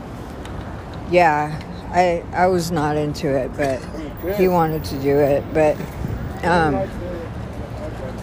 yeah, 1.11 1.61
I 1.91 2.25
I 2.33 2.47
was 2.47 2.71
not 2.71 2.97
into 2.97 3.29
it, 3.29 3.51
but 3.57 3.83
he 4.37 4.49
wanted 4.49 4.85
to 4.85 4.99
do 5.01 5.19
it, 5.19 5.45
but 5.53 5.77
um 6.45 6.89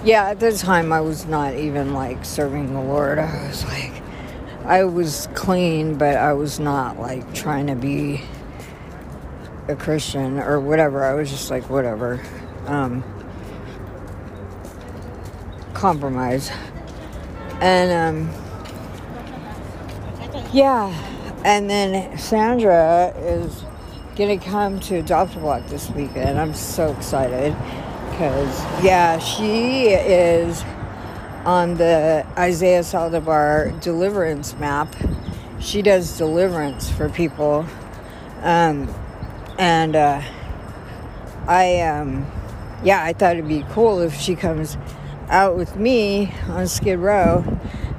yeah, 0.09 0.29
at 0.29 0.39
the 0.39 0.51
time 0.51 0.91
I 0.91 1.01
was 1.01 1.27
not 1.27 1.53
even 1.53 1.93
like 1.93 2.25
serving 2.25 2.73
the 2.73 2.81
Lord. 2.81 3.19
I 3.19 3.47
was 3.47 3.63
like, 3.65 4.01
I 4.65 4.83
was 4.83 5.29
clean, 5.35 5.99
but 5.99 6.17
I 6.17 6.33
was 6.33 6.59
not 6.59 6.99
like 6.99 7.35
trying 7.35 7.67
to 7.67 7.75
be 7.75 8.21
a 9.67 9.75
Christian 9.75 10.39
or 10.39 10.59
whatever. 10.59 11.03
I 11.03 11.13
was 11.13 11.29
just 11.29 11.51
like, 11.51 11.69
whatever. 11.69 12.19
Um, 12.65 13.03
compromise. 15.75 16.49
And, 17.61 17.91
um, 17.91 18.33
yeah. 20.51 20.89
And 21.45 21.69
then 21.69 22.17
Sandra 22.17 23.13
is 23.15 23.63
going 24.15 24.39
to 24.39 24.43
come 24.43 24.79
to 24.79 24.95
Adopt 24.95 25.35
a 25.35 25.39
Block 25.39 25.67
this 25.67 25.87
weekend. 25.91 26.39
I'm 26.39 26.55
so 26.55 26.93
excited 26.93 27.55
because, 28.19 28.83
yeah, 28.83 29.17
she 29.17 29.91
is 29.91 30.61
on 31.45 31.75
the 31.75 32.27
Isaiah 32.37 32.81
Saldivar 32.81 33.79
deliverance 33.79 34.57
map. 34.57 34.93
She 35.61 35.81
does 35.81 36.17
deliverance 36.17 36.91
for 36.91 37.07
people. 37.07 37.65
Um, 38.41 38.93
and 39.57 39.95
uh, 39.95 40.21
I, 41.47 41.79
um, 41.79 42.29
yeah, 42.83 43.01
I 43.01 43.13
thought 43.13 43.37
it'd 43.37 43.47
be 43.47 43.63
cool 43.69 44.01
if 44.01 44.13
she 44.15 44.35
comes 44.35 44.75
out 45.29 45.55
with 45.55 45.77
me 45.77 46.33
on 46.49 46.67
Skid 46.67 46.99
Row 46.99 47.45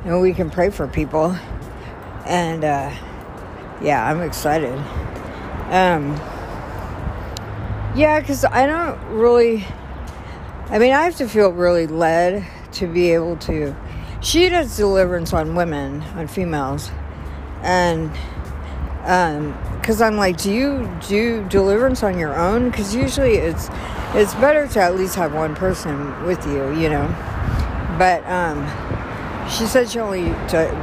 and 0.05 0.21
we 0.21 0.35
can 0.35 0.51
pray 0.51 0.69
for 0.69 0.87
people. 0.87 1.35
And 2.27 2.63
uh, 2.63 2.95
yeah, 3.81 4.07
I'm 4.07 4.21
excited. 4.21 4.77
Um, 5.71 6.15
yeah, 7.97 8.21
because 8.21 8.45
I 8.45 8.67
don't 8.67 9.03
really 9.07 9.65
I 10.71 10.79
mean, 10.79 10.93
I 10.93 11.03
have 11.03 11.17
to 11.17 11.29
feel 11.29 11.51
really 11.51 11.89
led 11.89 12.47
to 12.75 12.87
be 12.87 13.11
able 13.13 13.37
to. 13.39 13.75
She 14.21 14.49
does 14.49 14.77
deliverance 14.77 15.33
on 15.33 15.57
women, 15.57 16.01
on 16.15 16.29
females, 16.29 16.93
and 17.63 18.09
because 19.81 20.01
um, 20.01 20.07
I'm 20.07 20.17
like, 20.17 20.37
do 20.37 20.53
you 20.53 20.89
do 21.09 21.45
deliverance 21.49 22.05
on 22.05 22.21
your 22.21 22.39
own? 22.39 22.71
Because 22.71 22.95
usually 22.95 23.35
it's 23.35 23.69
it's 24.15 24.33
better 24.35 24.69
to 24.69 24.81
at 24.81 24.95
least 24.95 25.17
have 25.17 25.35
one 25.35 25.57
person 25.57 26.25
with 26.25 26.47
you, 26.47 26.73
you 26.79 26.89
know. 26.89 27.09
But 27.99 28.25
um, 28.27 28.65
she 29.51 29.67
said 29.67 29.91
she 29.91 29.99
only 29.99 30.27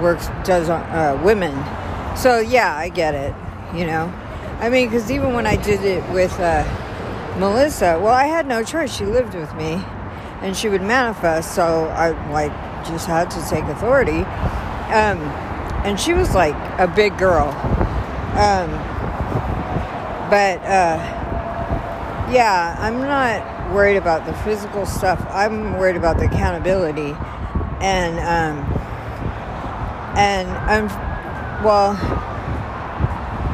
works 0.02 0.28
does 0.44 0.68
uh, 0.70 1.18
women, 1.24 1.56
so 2.18 2.40
yeah, 2.40 2.76
I 2.76 2.90
get 2.90 3.16
it, 3.16 3.34
you 3.74 3.86
know. 3.86 4.14
I 4.60 4.70
mean, 4.70 4.90
because 4.90 5.10
even 5.10 5.32
when 5.32 5.48
I 5.48 5.56
did 5.56 5.82
it 5.86 6.04
with. 6.12 6.38
Uh, 6.42 6.84
Melissa, 7.40 8.00
well, 8.02 8.14
I 8.14 8.26
had 8.26 8.48
no 8.48 8.64
choice. 8.64 8.96
She 8.96 9.06
lived 9.06 9.36
with 9.36 9.54
me 9.56 9.84
and 10.42 10.56
she 10.56 10.70
would 10.70 10.82
manifest, 10.82 11.54
so 11.54 11.86
I 11.86 12.10
like 12.32 12.52
just 12.86 13.06
had 13.06 13.30
to 13.32 13.50
take 13.50 13.64
authority. 13.66 14.20
Um, 14.90 15.20
and 15.86 16.00
she 16.00 16.14
was 16.14 16.34
like 16.34 16.56
a 16.80 16.88
big 16.88 17.18
girl. 17.18 17.50
Um, 18.38 18.72
but 20.30 20.60
uh, 20.64 20.98
yeah, 22.32 22.76
I'm 22.80 23.00
not 23.02 23.74
worried 23.74 23.98
about 23.98 24.26
the 24.26 24.34
physical 24.34 24.86
stuff. 24.86 25.26
I'm 25.30 25.78
worried 25.78 25.96
about 25.96 26.18
the 26.18 26.26
accountability. 26.26 27.16
And, 27.82 28.20
um, 28.20 28.74
and 30.18 30.50
I'm, 30.50 30.88
well, 31.64 31.94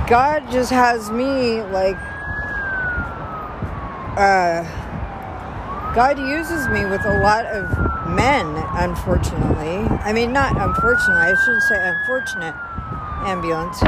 God 0.07 0.49
just 0.51 0.71
has 0.71 1.11
me 1.11 1.61
like 1.61 1.97
uh, 4.17 4.63
God 5.95 6.17
uses 6.17 6.67
me 6.69 6.85
with 6.85 7.05
a 7.05 7.19
lot 7.19 7.45
of 7.45 7.69
men, 8.09 8.45
unfortunately. 8.73 9.77
I 10.01 10.11
mean, 10.11 10.33
not 10.33 10.59
unfortunately, 10.59 11.21
I 11.21 11.35
shouldn't 11.35 11.63
say 11.63 11.87
unfortunate 11.87 12.55
ambulance. 13.25 13.79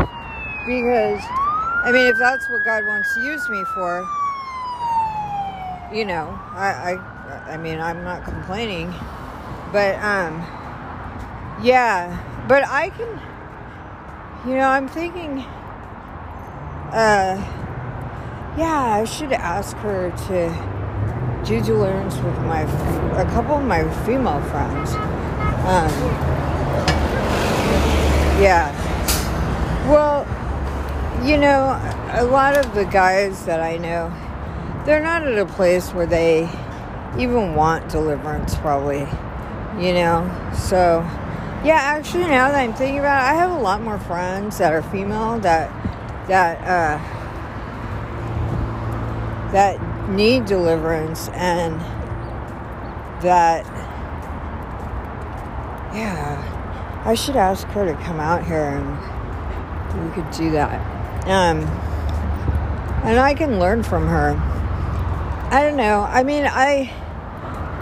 Because, 0.66 1.22
I 1.84 1.92
mean, 1.92 2.08
if 2.08 2.18
that's 2.18 2.50
what 2.50 2.64
God 2.64 2.86
wants 2.86 3.14
to 3.16 3.22
use 3.22 3.50
me 3.50 3.64
for, 3.64 4.08
you 5.92 6.06
know, 6.06 6.40
I, 6.54 7.00
I, 7.28 7.54
I 7.54 7.58
mean, 7.58 7.80
I'm 7.80 8.04
not 8.04 8.24
complaining. 8.24 8.94
But, 9.72 9.96
um, 10.04 10.42
yeah, 11.62 12.46
but 12.48 12.68
I 12.68 12.90
can, 12.90 13.22
you 14.48 14.58
know, 14.58 14.68
I'm 14.68 14.88
thinking, 14.88 15.40
uh, 16.94 17.65
yeah, 18.58 19.00
I 19.02 19.04
should 19.04 19.34
ask 19.34 19.76
her 19.78 20.12
to 20.28 21.46
do 21.46 21.62
deliverance 21.62 22.16
with 22.16 22.38
my 22.40 22.62
a 23.22 23.26
couple 23.26 23.56
of 23.56 23.64
my 23.64 23.84
female 24.06 24.42
friends. 24.44 24.94
Um, 25.66 25.92
yeah. 28.42 28.72
Well, 29.90 30.26
you 31.28 31.38
know, 31.38 31.80
a 32.12 32.24
lot 32.24 32.58
of 32.58 32.74
the 32.74 32.86
guys 32.86 33.46
that 33.46 33.60
I 33.60 33.78
know, 33.78 34.14
they're 34.86 35.02
not 35.02 35.28
at 35.28 35.38
a 35.38 35.46
place 35.46 35.92
where 35.92 36.06
they 36.06 36.50
even 37.18 37.56
want 37.56 37.90
deliverance, 37.90 38.56
probably, 38.56 39.08
you 39.80 39.94
know. 39.94 40.52
So, 40.54 41.02
yeah, 41.64 41.80
actually, 41.82 42.26
now 42.26 42.52
that 42.52 42.60
I'm 42.60 42.74
thinking 42.74 43.00
about 43.00 43.22
it, 43.22 43.34
I 43.34 43.36
have 43.36 43.52
a 43.52 43.60
lot 43.60 43.82
more 43.82 44.00
friends 44.00 44.58
that 44.58 44.74
are 44.74 44.82
female 44.82 45.40
that 45.40 45.72
that 46.28 46.62
uh, 46.68 47.15
that 49.56 50.10
need 50.10 50.44
deliverance 50.44 51.30
and 51.30 51.80
that 53.24 53.66
yeah, 55.96 57.02
I 57.06 57.16
should 57.16 57.38
ask 57.38 57.66
her 57.68 57.86
to 57.86 57.94
come 58.04 58.20
out 58.20 58.46
here 58.46 58.66
and 58.66 60.04
we 60.04 60.14
could 60.14 60.30
do 60.32 60.52
that. 60.52 60.76
Um, 61.26 61.60
and 63.06 63.18
I 63.18 63.34
can 63.34 63.58
learn 63.58 63.82
from 63.82 64.08
her. 64.08 64.36
I 65.52 65.62
don't 65.62 65.78
know. 65.78 66.02
I 66.02 66.24
mean, 66.24 66.44
I 66.46 66.92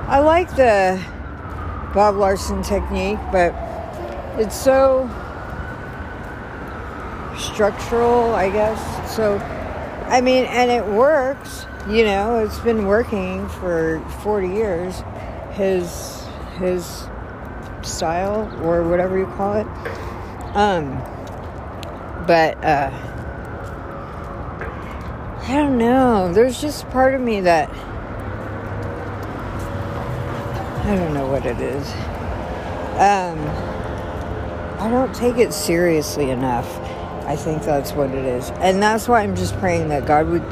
I 0.07 0.19
like 0.19 0.55
the 0.55 1.03
Bob 1.95 2.17
Larson 2.17 2.61
technique, 2.61 3.17
but 3.31 3.55
it's 4.37 4.55
so 4.55 5.09
structural, 7.35 8.35
I 8.35 8.51
guess. 8.51 9.15
So, 9.15 9.39
I 10.13 10.21
mean, 10.21 10.45
and 10.45 10.69
it 10.69 10.85
works. 10.85 11.65
You 11.89 12.05
know, 12.05 12.37
it's 12.37 12.59
been 12.59 12.85
working 12.85 13.49
for 13.49 13.99
40 14.21 14.47
years. 14.47 15.01
His 15.53 16.23
his 16.59 17.07
style 17.81 18.47
or 18.63 18.87
whatever 18.87 19.17
you 19.17 19.25
call 19.25 19.55
it. 19.55 19.65
Um, 20.55 20.91
but 22.27 22.63
uh, 22.63 22.91
I 25.41 25.55
don't 25.55 25.79
know. 25.79 26.31
There's 26.31 26.61
just 26.61 26.87
part 26.91 27.15
of 27.15 27.21
me 27.21 27.41
that 27.41 27.71
I 30.85 30.95
don't 30.95 31.15
know 31.15 31.25
what 31.25 31.43
it 31.47 31.59
is. 31.59 31.91
Um, 32.99 33.39
I 34.79 34.91
don't 34.91 35.15
take 35.15 35.37
it 35.37 35.53
seriously 35.53 36.29
enough. 36.29 36.92
I 37.25 37.35
think 37.35 37.63
that's 37.63 37.93
what 37.93 38.09
it 38.09 38.25
is, 38.25 38.49
and 38.51 38.81
that's 38.81 39.07
why 39.07 39.21
I'm 39.21 39.35
just 39.35 39.55
praying 39.57 39.89
that 39.89 40.05
God 40.05 40.27
would, 40.27 40.47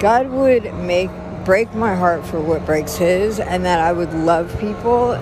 God 0.00 0.28
would 0.30 0.72
make 0.74 1.10
break 1.44 1.74
my 1.74 1.94
heart 1.94 2.24
for 2.24 2.40
what 2.40 2.64
breaks 2.64 2.96
His, 2.96 3.40
and 3.40 3.64
that 3.64 3.80
I 3.80 3.92
would 3.92 4.12
love 4.14 4.56
people 4.60 5.12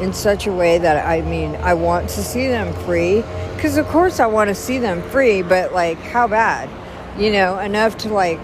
in 0.00 0.12
such 0.12 0.46
a 0.46 0.52
way 0.52 0.78
that 0.78 1.06
I 1.06 1.22
mean 1.22 1.56
I 1.56 1.74
want 1.74 2.08
to 2.10 2.22
see 2.22 2.46
them 2.48 2.72
free, 2.84 3.22
because 3.56 3.76
of 3.76 3.86
course 3.88 4.20
I 4.20 4.26
want 4.26 4.48
to 4.48 4.54
see 4.54 4.78
them 4.78 5.02
free, 5.10 5.42
but 5.42 5.72
like 5.72 5.98
how 5.98 6.28
bad, 6.28 6.68
you 7.18 7.32
know, 7.32 7.58
enough 7.58 7.96
to 7.98 8.08
like 8.12 8.40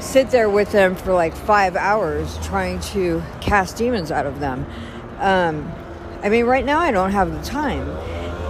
sit 0.00 0.30
there 0.30 0.50
with 0.50 0.72
them 0.72 0.94
for 0.94 1.12
like 1.12 1.34
five 1.34 1.76
hours 1.76 2.38
trying 2.42 2.80
to 2.80 3.22
cast 3.40 3.76
demons 3.76 4.10
out 4.10 4.26
of 4.26 4.40
them. 4.40 4.66
Um, 5.18 5.72
I 6.22 6.28
mean, 6.28 6.44
right 6.46 6.64
now 6.64 6.80
I 6.80 6.90
don't 6.90 7.12
have 7.12 7.32
the 7.32 7.42
time, 7.42 7.86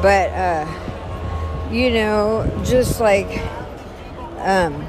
but 0.03 0.31
uh, 0.31 0.67
you 1.73 1.91
know, 1.91 2.63
just 2.65 3.01
like 3.01 3.41
um, 4.39 4.87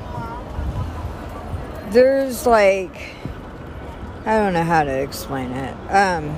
there's 1.91 2.45
like 2.45 3.15
I 4.25 4.37
don't 4.37 4.53
know 4.53 4.63
how 4.63 4.83
to 4.83 5.01
explain 5.01 5.51
it. 5.51 5.73
Um, 5.91 6.35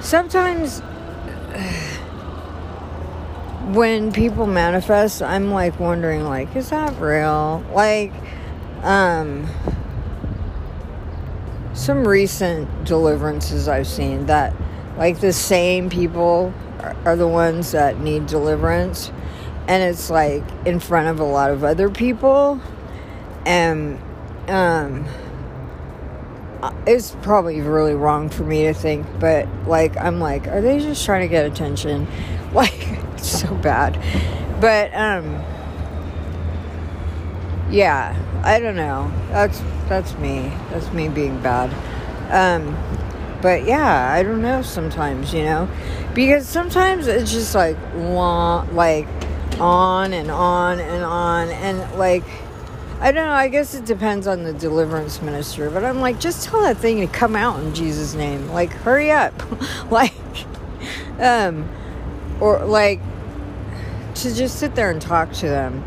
sometimes 0.00 0.80
when 3.74 4.12
people 4.12 4.46
manifest, 4.46 5.22
I'm 5.22 5.50
like 5.50 5.80
wondering, 5.80 6.24
like, 6.24 6.54
is 6.56 6.70
that 6.70 6.98
real? 7.00 7.64
Like, 7.72 8.12
um, 8.82 9.46
some 11.72 12.06
recent 12.06 12.84
deliverances 12.84 13.66
I've 13.66 13.86
seen 13.86 14.26
that, 14.26 14.52
like, 15.00 15.18
the 15.18 15.32
same 15.32 15.90
people 15.90 16.54
are, 16.78 16.94
are 17.04 17.16
the 17.16 17.26
ones 17.26 17.72
that 17.72 17.98
need 17.98 18.26
deliverance, 18.26 19.10
and 19.66 19.82
it's 19.82 20.10
like 20.10 20.44
in 20.64 20.78
front 20.78 21.08
of 21.08 21.18
a 21.18 21.24
lot 21.24 21.50
of 21.50 21.64
other 21.64 21.90
people, 21.90 22.60
and 23.44 23.98
um 24.48 25.06
it's 26.86 27.16
probably 27.22 27.60
really 27.60 27.94
wrong 27.94 28.28
for 28.28 28.42
me 28.42 28.64
to 28.64 28.74
think, 28.74 29.06
but 29.18 29.48
like 29.66 29.96
I'm 29.96 30.20
like, 30.20 30.46
are 30.46 30.60
they 30.60 30.78
just 30.78 31.04
trying 31.04 31.22
to 31.22 31.28
get 31.28 31.46
attention? 31.46 32.06
Like 32.52 32.98
it's 33.14 33.42
so 33.42 33.54
bad. 33.54 33.94
But 34.60 34.92
um 34.92 35.40
yeah, 37.70 38.20
I 38.42 38.58
don't 38.58 38.74
know. 38.74 39.12
That's 39.28 39.62
that's 39.88 40.18
me. 40.18 40.52
That's 40.70 40.92
me 40.92 41.08
being 41.08 41.40
bad. 41.40 41.70
Um 42.32 42.74
but 43.42 43.64
yeah, 43.64 44.12
I 44.12 44.22
don't 44.22 44.42
know 44.42 44.62
sometimes, 44.62 45.32
you 45.32 45.44
know. 45.44 45.68
Because 46.14 46.48
sometimes 46.48 47.06
it's 47.06 47.30
just 47.30 47.54
like 47.54 47.76
long 47.94 48.74
like 48.74 49.06
on 49.58 50.12
and 50.12 50.30
on 50.30 50.80
and 50.80 51.04
on 51.04 51.48
and 51.48 51.98
like 51.98 52.24
I 53.00 53.12
don't 53.12 53.24
know. 53.24 53.32
I 53.32 53.48
guess 53.48 53.74
it 53.74 53.86
depends 53.86 54.26
on 54.26 54.44
the 54.44 54.52
deliverance 54.52 55.22
minister, 55.22 55.70
but 55.70 55.84
I'm 55.84 56.00
like, 56.00 56.20
just 56.20 56.44
tell 56.46 56.60
that 56.60 56.76
thing 56.76 57.00
to 57.00 57.06
come 57.06 57.34
out 57.34 57.58
in 57.60 57.74
Jesus' 57.74 58.12
name. 58.12 58.50
Like, 58.50 58.70
hurry 58.70 59.10
up. 59.10 59.32
like, 59.90 60.12
um, 61.18 61.66
or 62.40 62.62
like 62.66 63.00
to 64.16 64.34
just 64.34 64.58
sit 64.58 64.74
there 64.74 64.90
and 64.90 65.00
talk 65.00 65.32
to 65.32 65.48
them. 65.48 65.82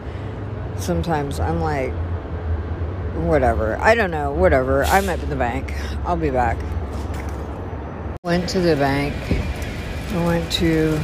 Sometimes 0.78 1.40
I'm 1.40 1.62
like, 1.62 1.94
whatever. 3.28 3.78
I 3.78 3.94
don't 3.94 4.10
know. 4.10 4.32
Whatever. 4.32 4.84
I'm 4.86 5.08
at 5.08 5.22
the 5.30 5.36
bank. 5.36 5.72
I'll 6.06 6.18
be 6.18 6.32
back. 6.32 6.58
Went 8.24 8.48
to 8.52 8.62
the 8.62 8.78
bank. 8.78 9.14
I 10.14 10.26
went 10.26 10.50
to, 10.54 10.96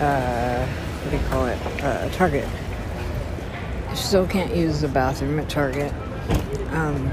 uh, 0.00 0.66
what 0.66 1.10
do 1.12 1.16
you 1.16 1.22
call 1.28 1.46
it? 1.46 1.58
Uh, 1.80 2.08
Target 2.08 2.48
still 3.94 4.26
can't 4.26 4.52
use 4.52 4.80
the 4.80 4.88
bathroom 4.88 5.38
at 5.38 5.48
Target. 5.48 5.92
Um, 6.72 7.08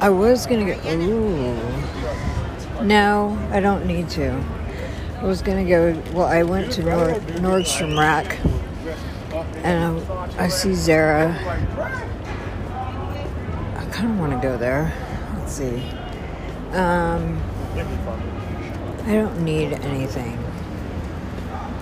I 0.00 0.10
was 0.10 0.44
gonna 0.44 0.74
go. 0.74 0.90
Ooh. 0.90 2.82
No, 2.82 3.38
I 3.52 3.60
don't 3.60 3.86
need 3.86 4.08
to. 4.10 4.32
I 5.18 5.24
was 5.24 5.40
gonna 5.40 5.64
go. 5.64 6.02
Well, 6.12 6.26
I 6.26 6.42
went 6.42 6.72
to 6.72 6.82
Nord, 6.82 7.22
Nordstrom 7.38 7.96
Rack, 7.96 8.40
and 9.62 10.02
I, 10.36 10.46
I 10.46 10.48
see 10.48 10.74
Zara. 10.74 11.32
I 13.76 13.84
kind 13.92 14.10
of 14.10 14.18
want 14.18 14.32
to 14.32 14.38
go 14.44 14.58
there. 14.58 14.92
Let's 15.38 15.52
see. 15.52 15.80
Um, 16.72 17.42
I 19.04 19.12
don't 19.12 19.42
need 19.42 19.72
anything. 19.72 20.38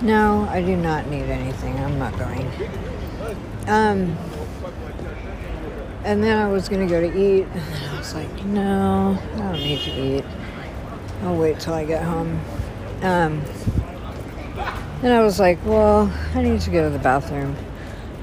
No, 0.01 0.47
I 0.49 0.61
do 0.61 0.77
not 0.77 1.07
need 1.07 1.23
anything. 1.23 1.77
I'm 1.79 1.99
not 1.99 2.17
going. 2.17 2.49
Um, 3.67 4.17
and 6.03 6.23
then 6.23 6.37
I 6.37 6.47
was 6.49 6.69
going 6.69 6.87
to 6.87 6.93
go 6.93 7.01
to 7.01 7.07
eat, 7.07 7.43
and 7.43 7.61
then 7.61 7.89
I 7.89 7.97
was 7.97 8.13
like, 8.13 8.45
no, 8.45 9.19
I 9.33 9.37
don't 9.37 9.53
need 9.53 9.79
to 9.81 9.91
eat. 9.91 10.23
I'll 11.23 11.35
wait 11.35 11.59
till 11.59 11.73
I 11.73 11.83
get 11.83 12.03
home. 12.03 12.39
Um, 13.01 13.41
then 15.01 15.11
I 15.11 15.23
was 15.23 15.39
like, 15.39 15.59
well, 15.65 16.11
I 16.33 16.43
need 16.43 16.61
to 16.61 16.69
go 16.69 16.83
to 16.83 16.89
the 16.89 16.99
bathroom. 16.99 17.55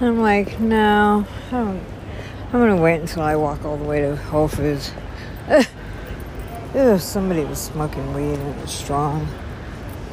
And 0.00 0.08
I'm 0.08 0.20
like, 0.20 0.58
no, 0.60 1.26
I 1.48 1.50
don't. 1.50 1.84
I'm 2.46 2.60
gonna 2.60 2.80
wait 2.80 3.00
until 3.00 3.22
I 3.22 3.36
walk 3.36 3.64
all 3.64 3.76
the 3.76 3.84
way 3.84 4.00
to 4.00 4.16
Whole 4.16 4.48
Foods. 4.48 4.92
Ugh, 6.74 6.98
somebody 6.98 7.44
was 7.44 7.60
smoking 7.60 8.12
weed 8.14 8.34
and 8.34 8.56
it 8.56 8.60
was 8.60 8.72
strong. 8.72 9.28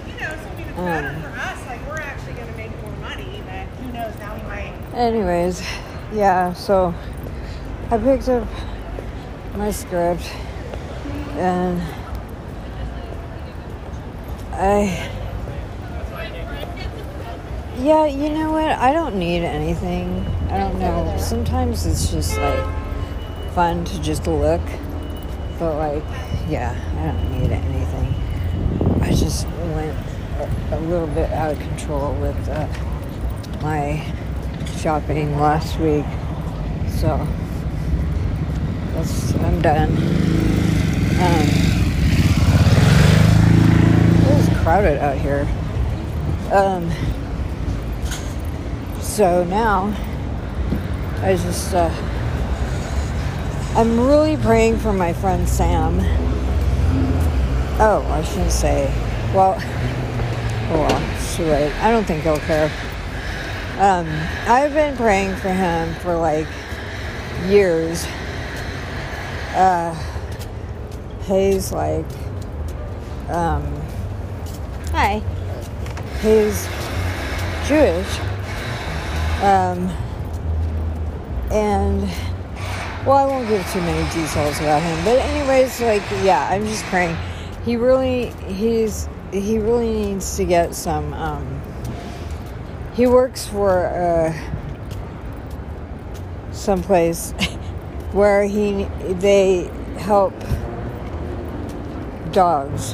You 0.05 0.13
know, 0.13 0.31
it's 0.31 0.57
be 0.57 0.63
better 0.63 1.07
um, 1.07 1.21
for 1.23 1.29
us. 1.29 1.65
Like 1.65 1.87
we're 1.87 1.97
actually 1.97 2.33
gonna 2.33 2.55
make 2.55 2.81
more 2.83 2.91
money, 2.97 3.41
but 3.47 3.65
who 3.79 3.91
knows? 3.91 4.15
Now 4.19 4.35
we 4.35 4.43
might 4.43 4.73
anyways, 4.93 5.63
yeah, 6.13 6.53
so 6.53 6.93
I 7.89 7.97
picked 7.97 8.29
up 8.29 8.47
my 9.55 9.71
script 9.71 10.23
and 11.33 11.81
I 14.53 15.09
yeah, 17.79 18.05
you 18.05 18.29
know 18.29 18.51
what? 18.51 18.69
I 18.69 18.93
don't 18.93 19.15
need 19.15 19.43
anything. 19.43 20.23
I 20.51 20.59
don't 20.59 20.77
know. 20.77 21.17
Sometimes 21.17 21.87
it's 21.87 22.11
just 22.11 22.37
like 22.37 22.63
fun 23.55 23.83
to 23.85 24.01
just 24.03 24.27
look. 24.27 24.61
But 25.61 25.75
like, 25.77 26.03
yeah, 26.49 26.73
I 26.97 27.05
don't 27.05 27.39
need 27.39 27.51
anything. 27.51 28.15
I 29.03 29.11
just 29.11 29.45
went 29.47 29.95
a, 30.39 30.49
a 30.71 30.79
little 30.79 31.05
bit 31.05 31.31
out 31.31 31.51
of 31.51 31.59
control 31.59 32.15
with 32.15 32.49
uh, 32.49 32.67
my 33.61 34.03
shopping 34.79 35.39
last 35.39 35.77
week. 35.77 36.05
So 36.89 37.27
that's 38.93 39.35
I'm 39.35 39.61
done. 39.61 39.91
Um, 41.21 41.47
it 44.25 44.35
was 44.35 44.49
crowded 44.63 44.97
out 44.97 45.17
here. 45.19 45.47
Um, 46.51 46.91
So 49.11 49.43
now 49.43 49.93
I 51.21 51.35
just, 51.35 51.73
uh, 51.75 51.89
I'm 53.73 53.97
really 53.97 54.35
praying 54.35 54.79
for 54.79 54.91
my 54.91 55.13
friend 55.13 55.47
Sam. 55.47 55.99
Oh, 57.79 58.05
I 58.11 58.21
shouldn't 58.21 58.51
say. 58.51 58.93
Well, 59.33 59.55
oh 60.71 60.87
well, 60.87 61.19
she 61.19 61.49
right. 61.49 61.73
I 61.81 61.89
don't 61.89 62.03
think 62.03 62.23
he'll 62.23 62.37
care. 62.39 62.69
Um, 63.79 64.07
I've 64.45 64.73
been 64.73 64.97
praying 64.97 65.37
for 65.37 65.49
him 65.49 65.95
for 65.95 66.15
like 66.17 66.47
years. 67.47 68.05
Uh, 69.55 69.95
he's 71.23 71.71
like, 71.71 72.05
um, 73.29 73.63
hi. 74.91 75.23
He's 76.21 76.67
Jewish. 77.67 78.19
Um, 79.41 79.87
and 81.51 82.09
well, 83.05 83.17
I 83.17 83.25
won't 83.25 83.47
give 83.47 83.67
too 83.71 83.81
many 83.81 84.03
details 84.11 84.59
about 84.59 84.81
him, 84.81 85.05
but 85.05 85.17
anyways, 85.17 85.81
like 85.81 86.03
yeah, 86.23 86.47
I'm 86.49 86.65
just 86.65 86.83
praying. 86.85 87.17
He 87.65 87.75
really 87.75 88.27
he's 88.47 89.09
he 89.31 89.57
really 89.57 89.91
needs 89.91 90.37
to 90.37 90.45
get 90.45 90.75
some. 90.75 91.13
Um, 91.13 91.61
he 92.93 93.07
works 93.07 93.47
for 93.47 93.87
uh, 93.87 94.33
someplace 96.51 97.31
where 98.11 98.43
he 98.43 98.83
they 99.09 99.71
help 99.97 100.33
dogs 102.31 102.93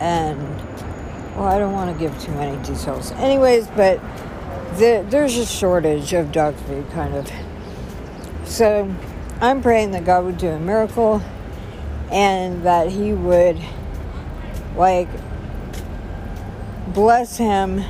and 0.00 0.38
well, 1.36 1.44
I 1.44 1.58
don't 1.58 1.72
want 1.72 1.92
to 1.92 1.98
give 1.98 2.18
too 2.20 2.32
many 2.32 2.56
details. 2.62 3.12
Anyways, 3.12 3.66
but 3.68 4.00
the, 4.76 5.04
there's 5.08 5.36
a 5.36 5.46
shortage 5.46 6.12
of 6.12 6.30
dog 6.30 6.54
food, 6.56 6.88
kind 6.90 7.14
of. 7.14 7.30
So 8.44 8.94
I'm 9.42 9.60
praying 9.60 9.90
that 9.90 10.04
God 10.04 10.24
would 10.24 10.38
do 10.38 10.46
a 10.46 10.60
miracle 10.60 11.20
and 12.12 12.62
that 12.64 12.90
He 12.92 13.12
would, 13.12 13.60
like, 14.76 15.08
bless 16.94 17.36
him 17.36 17.82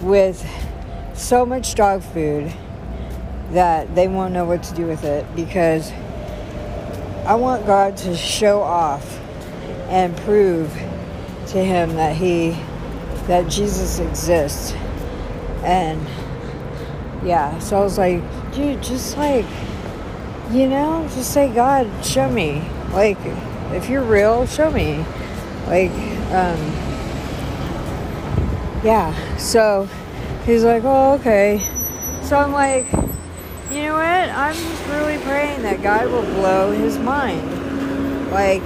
with 0.00 0.46
so 1.14 1.44
much 1.44 1.74
dog 1.74 2.02
food 2.02 2.52
that 3.50 3.94
they 3.94 4.08
won't 4.08 4.32
know 4.32 4.44
what 4.44 4.62
to 4.64 4.74
do 4.74 4.86
with 4.86 5.04
it 5.04 5.24
because 5.34 5.90
I 7.26 7.34
want 7.34 7.66
God 7.66 7.96
to 7.98 8.14
show 8.14 8.60
off 8.60 9.18
and 9.88 10.16
prove 10.18 10.70
to 11.48 11.64
him 11.64 11.94
that 11.94 12.16
he 12.16 12.50
that 13.26 13.48
Jesus 13.48 13.98
exists. 13.98 14.72
And 15.62 16.06
yeah 17.26 17.58
so 17.58 17.78
I 17.78 17.80
was 17.80 17.96
like 17.96 18.22
dude 18.52 18.82
just 18.82 19.16
like 19.16 19.46
you 20.54 20.68
know 20.68 21.02
just 21.14 21.32
say 21.32 21.52
God 21.52 21.88
show 22.04 22.30
me. 22.30 22.62
Like 22.92 23.18
if 23.72 23.88
you're 23.88 24.04
real 24.04 24.46
show 24.46 24.70
me. 24.70 24.98
Like 25.66 25.90
um 26.30 26.60
yeah. 28.84 29.36
So 29.36 29.88
he's 30.46 30.62
like 30.62 30.84
oh 30.84 31.14
okay. 31.14 31.60
So 32.22 32.36
I'm 32.36 32.52
like 32.52 32.86
you 33.70 33.82
know 33.82 33.94
what? 33.94 34.04
I'm 34.04 34.54
just 34.54 34.86
really 34.86 35.18
praying 35.24 35.62
that 35.62 35.82
God 35.82 36.06
will 36.06 36.22
blow 36.22 36.70
his 36.70 36.98
mind. 36.98 38.30
Like 38.30 38.62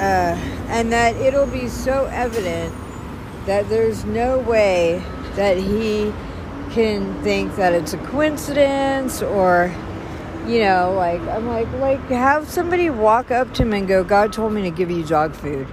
uh 0.00 0.34
and 0.68 0.90
that 0.92 1.14
it'll 1.16 1.46
be 1.46 1.68
so 1.68 2.06
evident 2.06 2.74
that 3.44 3.68
there's 3.68 4.06
no 4.06 4.38
way 4.38 5.04
that 5.34 5.58
he 5.58 6.10
can 6.70 7.22
think 7.22 7.54
that 7.56 7.74
it's 7.74 7.92
a 7.92 7.98
coincidence 7.98 9.20
or 9.20 9.70
you 10.46 10.58
know 10.58 10.92
like 10.96 11.20
i'm 11.22 11.46
like 11.46 11.70
like 11.74 12.00
have 12.08 12.48
somebody 12.50 12.90
walk 12.90 13.30
up 13.30 13.52
to 13.54 13.62
him 13.62 13.72
and 13.72 13.86
go 13.86 14.02
god 14.02 14.32
told 14.32 14.52
me 14.52 14.62
to 14.62 14.70
give 14.70 14.90
you 14.90 15.04
dog 15.04 15.34
food. 15.34 15.66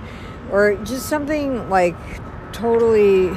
Or 0.51 0.75
just 0.83 1.07
something 1.07 1.69
like 1.69 1.95
totally 2.53 3.29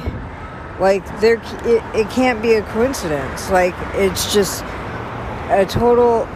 like 0.79 1.05
there 1.21 1.35
it, 1.65 1.83
it 1.95 2.09
can't 2.09 2.41
be 2.41 2.53
a 2.53 2.63
coincidence. 2.63 3.49
Like 3.51 3.75
it's 3.93 4.33
just 4.33 4.63
a 5.49 5.65
total 5.69 6.27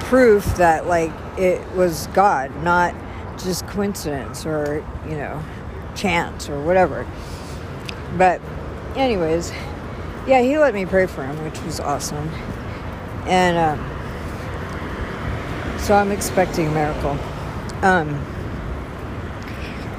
proof 0.00 0.44
that 0.56 0.86
like 0.86 1.12
it 1.38 1.66
was 1.72 2.08
god 2.08 2.54
not 2.62 2.94
just 3.38 3.66
coincidence 3.68 4.44
or 4.44 4.84
you 5.08 5.16
know 5.16 5.42
chance 5.94 6.48
or 6.48 6.60
whatever. 6.62 7.06
But 8.18 8.40
anyways 8.96 9.52
yeah 10.26 10.42
he 10.42 10.58
let 10.58 10.74
me 10.74 10.84
pray 10.86 11.06
for 11.06 11.24
him 11.24 11.42
which 11.44 11.60
was 11.62 11.78
awesome. 11.78 12.28
And 13.26 13.56
um, 13.56 13.99
so 15.80 15.94
i'm 15.94 16.12
expecting 16.12 16.68
a 16.68 16.70
miracle. 16.70 17.18
Um, 17.82 18.22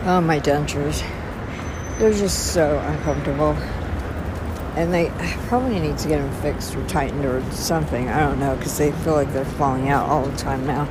oh 0.05 0.21
my 0.21 0.39
dentures. 0.39 1.03
They're 1.97 2.13
just 2.13 2.53
so 2.53 2.79
uncomfortable. 2.79 3.53
And 4.75 4.93
they 4.93 5.11
probably 5.47 5.79
need 5.79 5.97
to 5.99 6.07
get 6.07 6.19
them 6.19 6.41
fixed 6.41 6.75
or 6.75 6.87
tightened 6.87 7.25
or 7.25 7.43
something. 7.51 8.07
I 8.07 8.21
don't 8.21 8.39
know 8.39 8.55
because 8.55 8.77
they 8.77 8.91
feel 8.91 9.13
like 9.13 9.33
they're 9.33 9.43
falling 9.43 9.89
out 9.89 10.07
all 10.09 10.25
the 10.25 10.37
time 10.37 10.65
now. 10.65 10.87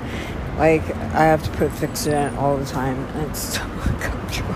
Like 0.58 0.82
I 1.14 1.24
have 1.24 1.42
to 1.44 1.50
put 1.52 1.70
Fixodent 1.70 2.36
all 2.36 2.58
the 2.58 2.66
time, 2.66 2.98
and 3.16 3.30
it's 3.30 3.38
so 3.56 3.62
uncomfortable. 3.62 4.54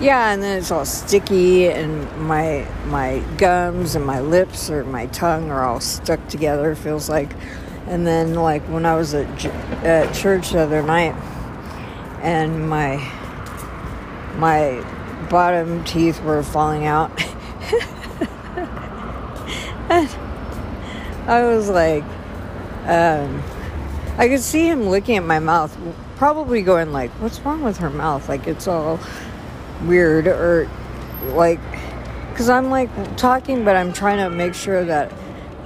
Yeah, 0.00 0.32
and 0.32 0.42
then 0.42 0.58
it's 0.58 0.70
all 0.70 0.86
sticky, 0.86 1.68
and 1.68 2.10
my 2.16 2.66
my 2.86 3.22
gums 3.36 3.94
and 3.94 4.04
my 4.06 4.20
lips 4.20 4.70
or 4.70 4.84
my 4.84 5.06
tongue 5.06 5.50
are 5.50 5.62
all 5.62 5.80
stuck 5.80 6.26
together. 6.28 6.74
Feels 6.74 7.08
like, 7.08 7.34
and 7.92 8.06
then 8.06 8.32
like 8.34 8.62
when 8.68 8.86
I 8.86 8.96
was 8.96 9.12
at 9.12 9.44
at 9.84 10.14
church 10.14 10.52
the 10.52 10.60
other 10.60 10.82
night, 10.82 11.14
and 12.22 12.66
my 12.66 12.96
my 14.36 14.82
bottom 15.28 15.84
teeth 15.84 16.22
were 16.22 16.42
falling 16.42 16.86
out. 16.86 17.10
I 21.26 21.44
was 21.44 21.68
like, 21.68 22.02
um, 22.86 23.42
I 24.16 24.26
could 24.28 24.40
see 24.40 24.66
him 24.66 24.88
looking 24.88 25.18
at 25.18 25.24
my 25.24 25.38
mouth, 25.38 25.76
probably 26.16 26.62
going 26.62 26.92
like, 26.92 27.10
"What's 27.20 27.40
wrong 27.40 27.62
with 27.62 27.76
her 27.78 27.90
mouth? 27.90 28.26
Like 28.26 28.46
it's 28.46 28.66
all 28.66 29.00
weird 29.84 30.26
or 30.26 30.66
like 31.34 31.60
cuz 32.36 32.48
I'm 32.48 32.70
like 32.70 32.88
talking 33.18 33.64
but 33.64 33.76
I'm 33.76 33.92
trying 33.92 34.18
to 34.18 34.30
make 34.30 34.54
sure 34.54 34.82
that 34.84 35.12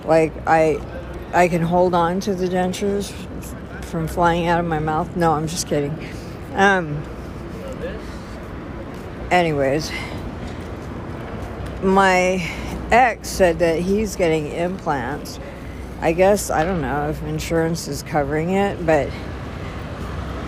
like 0.04 0.32
I 0.46 0.80
I 1.32 1.48
can 1.48 1.62
hold 1.62 1.94
on 1.94 2.20
to 2.20 2.34
the 2.34 2.46
dentures 2.46 3.12
from 3.84 4.08
flying 4.08 4.46
out 4.46 4.60
of 4.60 4.66
my 4.66 4.78
mouth. 4.78 5.16
No, 5.16 5.32
I'm 5.32 5.46
just 5.46 5.66
kidding. 5.66 5.96
Um 6.54 7.02
anyways, 9.30 9.90
my 11.82 12.48
ex 12.90 13.28
said 13.28 13.58
that 13.58 13.80
he's 13.80 14.16
getting 14.16 14.46
implants 14.52 15.40
I 16.00 16.12
guess 16.12 16.50
I 16.50 16.62
don't 16.62 16.82
know 16.82 17.08
if 17.08 17.22
insurance 17.22 17.88
is 17.88 18.02
covering 18.02 18.50
it, 18.50 18.84
but 18.84 19.10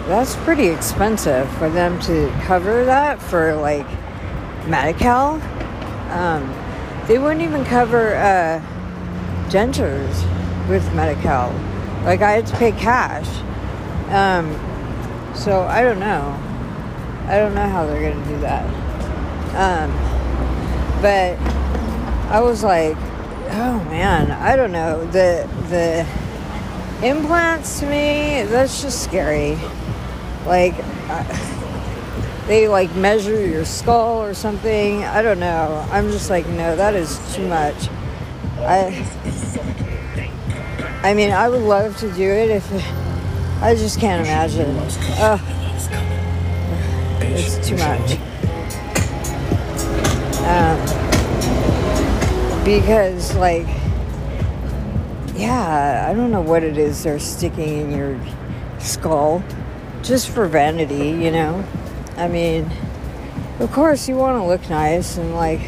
that's 0.06 0.36
pretty 0.36 0.68
expensive 0.68 1.48
for 1.52 1.70
them 1.70 1.98
to 2.00 2.30
cover 2.42 2.84
that 2.84 3.20
for 3.20 3.54
like 3.56 3.86
Medi-Cal. 4.66 5.40
Um, 6.12 7.06
they 7.08 7.18
wouldn't 7.18 7.40
even 7.40 7.64
cover 7.64 8.14
uh, 8.14 8.62
dentures 9.48 10.37
with 10.68 10.94
Medi-Cal. 10.94 11.50
Like 12.04 12.22
I 12.22 12.32
had 12.32 12.46
to 12.46 12.56
pay 12.56 12.72
cash. 12.72 13.26
Um, 14.10 14.54
so 15.34 15.62
I 15.62 15.82
don't 15.82 16.00
know. 16.00 16.36
I 17.26 17.38
don't 17.38 17.54
know 17.54 17.68
how 17.68 17.86
they're 17.86 18.10
gonna 18.10 18.26
do 18.26 18.38
that. 18.40 18.64
Um, 19.54 19.90
but 21.02 21.38
I 22.30 22.40
was 22.40 22.62
like, 22.62 22.96
oh 23.50 23.84
man, 23.90 24.30
I 24.30 24.56
don't 24.56 24.72
know. 24.72 25.04
The 25.06 25.48
the 25.68 26.06
implants 27.06 27.80
to 27.80 27.86
me, 27.86 28.44
that's 28.44 28.82
just 28.82 29.02
scary. 29.02 29.58
Like 30.46 30.74
uh, 31.08 32.44
they 32.46 32.68
like 32.68 32.94
measure 32.94 33.46
your 33.46 33.64
skull 33.64 34.22
or 34.22 34.34
something. 34.34 35.04
I 35.04 35.22
don't 35.22 35.40
know. 35.40 35.86
I'm 35.90 36.10
just 36.10 36.30
like, 36.30 36.46
no, 36.46 36.76
that 36.76 36.94
is 36.94 37.18
too 37.34 37.46
much. 37.46 37.88
I 38.60 38.90
I 41.02 41.14
mean, 41.14 41.30
I 41.30 41.48
would 41.48 41.62
love 41.62 41.96
to 41.98 42.10
do 42.12 42.30
it 42.30 42.50
if 42.50 42.70
I 43.62 43.74
just 43.74 44.00
can't 44.00 44.26
imagine. 44.26 44.76
Uh, 45.18 45.38
it's 47.20 47.66
too 47.66 47.76
much. 47.76 48.18
Um, 50.44 51.08
because 52.64 53.34
like 53.36 53.66
yeah 55.34 56.06
i 56.06 56.12
don't 56.12 56.30
know 56.30 56.42
what 56.42 56.62
it 56.62 56.76
is 56.76 57.02
they're 57.02 57.18
sticking 57.18 57.80
in 57.80 57.90
your 57.90 58.20
skull 58.78 59.42
just 60.02 60.28
for 60.28 60.46
vanity 60.46 61.10
you 61.10 61.30
know 61.30 61.64
i 62.16 62.28
mean 62.28 62.70
of 63.60 63.72
course 63.72 64.06
you 64.06 64.16
want 64.16 64.36
to 64.36 64.44
look 64.44 64.68
nice 64.68 65.16
and 65.16 65.34
like 65.34 65.60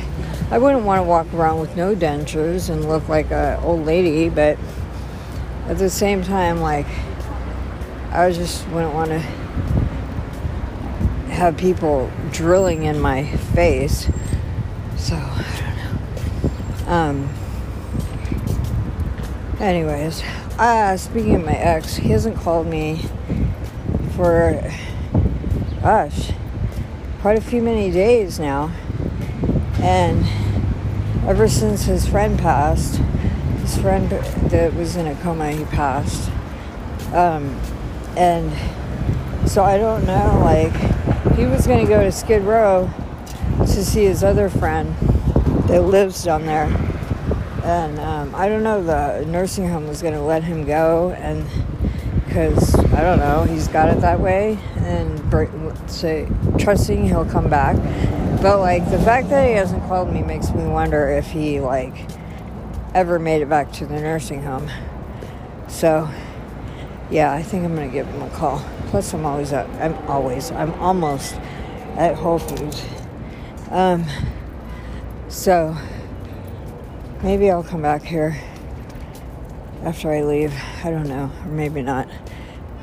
I 0.53 0.59
wouldn't 0.59 0.85
want 0.85 0.99
to 0.99 1.05
walk 1.05 1.33
around 1.33 1.61
with 1.61 1.77
no 1.77 1.95
dentures 1.95 2.71
and 2.71 2.89
look 2.89 3.09
like 3.09 3.31
a 3.31 3.61
old 3.63 3.87
lady, 3.87 4.29
but 4.29 4.59
at 5.71 5.79
the 5.79 5.89
same 5.89 6.23
time, 6.25 6.61
like 6.61 6.87
I 8.11 8.33
just 8.33 8.67
wouldn't 8.71 8.93
want 8.93 9.11
to 9.11 9.21
have 11.31 11.57
people 11.57 12.11
drilling 12.33 12.83
in 12.83 12.99
my 12.99 13.25
face. 13.55 14.11
So 14.97 15.15
I 15.15 15.47
don't 15.61 15.77
know. 16.87 16.93
Um. 16.93 17.29
Anyways, 19.61 20.23
uh, 20.59 20.97
speaking 20.97 21.37
of 21.37 21.45
my 21.45 21.53
ex, 21.53 21.97
he 21.97 22.09
hasn't 22.09 22.37
called 22.37 22.67
me 22.67 23.05
for, 24.17 24.73
gosh, 25.83 26.33
quite 27.21 27.37
a 27.37 27.43
few 27.43 27.63
many 27.63 27.91
days 27.91 28.41
now. 28.41 28.73
And 29.81 30.25
ever 31.29 31.47
since 31.47 31.85
his 31.85 32.09
friend 32.09 32.39
passed, 32.39 33.01
friend 33.79 34.11
that 34.11 34.75
was 34.75 34.97
in 34.97 35.07
a 35.07 35.15
coma, 35.17 35.53
he 35.53 35.65
passed. 35.65 36.31
Um, 37.13 37.61
and 38.17 38.51
so 39.49 39.65
I 39.65 39.79
don't 39.79 40.07
know, 40.07 40.41
like, 40.45 40.75
he 41.37 41.47
was 41.47 41.67
going 41.67 41.85
to 41.85 41.91
go 41.91 42.03
to 42.03 42.13
Skid 42.13 42.43
Row 42.43 42.91
to 43.59 43.85
see 43.85 44.05
his 44.05 44.23
other 44.23 44.49
friend 44.49 44.95
that 45.69 45.83
lives 45.83 46.25
down 46.25 46.47
there. 46.47 46.67
And 47.65 47.99
um, 48.01 48.35
I 48.35 48.49
don't 48.49 48.63
know, 48.63 48.83
the 48.83 49.25
nursing 49.27 49.69
home 49.69 49.87
was 49.87 50.03
going 50.03 50.15
to 50.15 50.23
let 50.23 50.45
him 50.45 50.65
go. 50.65 51.11
And 51.13 51.45
because, 52.25 52.75
I 52.75 53.03
don't 53.03 53.19
know, 53.19 53.45
he's 53.45 53.69
got 53.69 53.89
it 53.89 54.01
that 54.01 54.21
way. 54.21 54.59
And 54.77 55.21
say, 55.91 56.29
trusting 56.59 57.07
he'll 57.07 57.25
come 57.25 57.49
back. 57.49 57.77
But, 58.41 58.61
like, 58.61 58.91
the 58.91 58.99
fact 58.99 59.29
that 59.31 59.47
he 59.47 59.55
hasn't 59.55 59.83
called 59.87 60.13
me 60.13 60.23
makes 60.23 60.51
me 60.53 60.65
wonder 60.65 61.09
if 61.09 61.27
he, 61.27 61.61
like, 61.61 61.95
ever 62.95 63.19
made 63.19 63.43
it 63.43 63.49
back 63.49 63.73
to 63.73 63.87
the 63.87 64.01
nursing 64.01 64.43
home. 64.43 64.71
So, 65.69 66.09
yeah, 67.11 67.33
I 67.33 67.43
think 67.43 67.65
I'm 67.65 67.75
going 67.75 67.89
to 67.89 67.93
give 67.93 68.07
him 68.07 68.23
a 68.23 68.31
call. 68.31 68.65
Plus, 68.87 69.13
I'm 69.15 69.25
always 69.25 69.53
at, 69.53 69.69
I'm 69.81 69.95
always, 70.09 70.51
I'm 70.51 70.75
almost 70.75 71.35
at 71.97 72.17
Whole 72.17 72.39
Foods. 72.39 72.85
Um, 73.71 74.05
so, 75.29 75.77
maybe 77.23 77.51
I'll 77.51 77.63
come 77.63 77.83
back 77.83 78.03
here 78.03 78.37
after 79.85 80.11
I 80.11 80.23
leave. 80.23 80.53
I 80.85 80.91
don't 80.91 81.09
know, 81.09 81.31
or 81.45 81.51
maybe 81.51 81.83
not. 81.83 82.09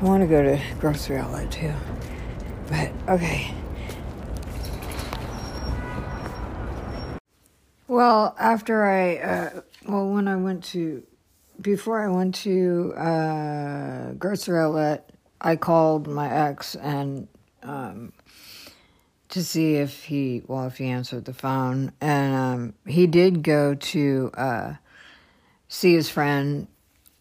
I 0.00 0.04
want 0.04 0.22
to 0.22 0.26
go 0.26 0.42
to 0.42 0.60
grocery 0.78 1.18
outlet 1.18 1.50
too. 1.50 1.72
But, 2.68 2.90
okay. 3.08 3.52
Well, 7.86 8.34
after 8.38 8.84
I, 8.84 9.16
uh, 9.16 9.60
well, 9.88 10.08
when 10.10 10.28
I 10.28 10.36
went 10.36 10.64
to 10.64 11.02
before 11.60 12.00
I 12.00 12.08
went 12.08 12.34
to 12.36 12.92
uh, 12.94 14.12
grocery 14.12 14.60
outlet, 14.60 15.10
I 15.40 15.56
called 15.56 16.06
my 16.06 16.30
ex 16.30 16.76
and 16.76 17.26
um, 17.62 18.12
to 19.30 19.42
see 19.42 19.76
if 19.76 20.04
he 20.04 20.42
well 20.46 20.66
if 20.66 20.76
he 20.76 20.86
answered 20.86 21.24
the 21.24 21.32
phone, 21.32 21.92
and 22.00 22.34
um, 22.34 22.74
he 22.86 23.06
did 23.06 23.42
go 23.42 23.74
to 23.74 24.30
uh, 24.34 24.74
see 25.68 25.94
his 25.94 26.10
friend 26.10 26.68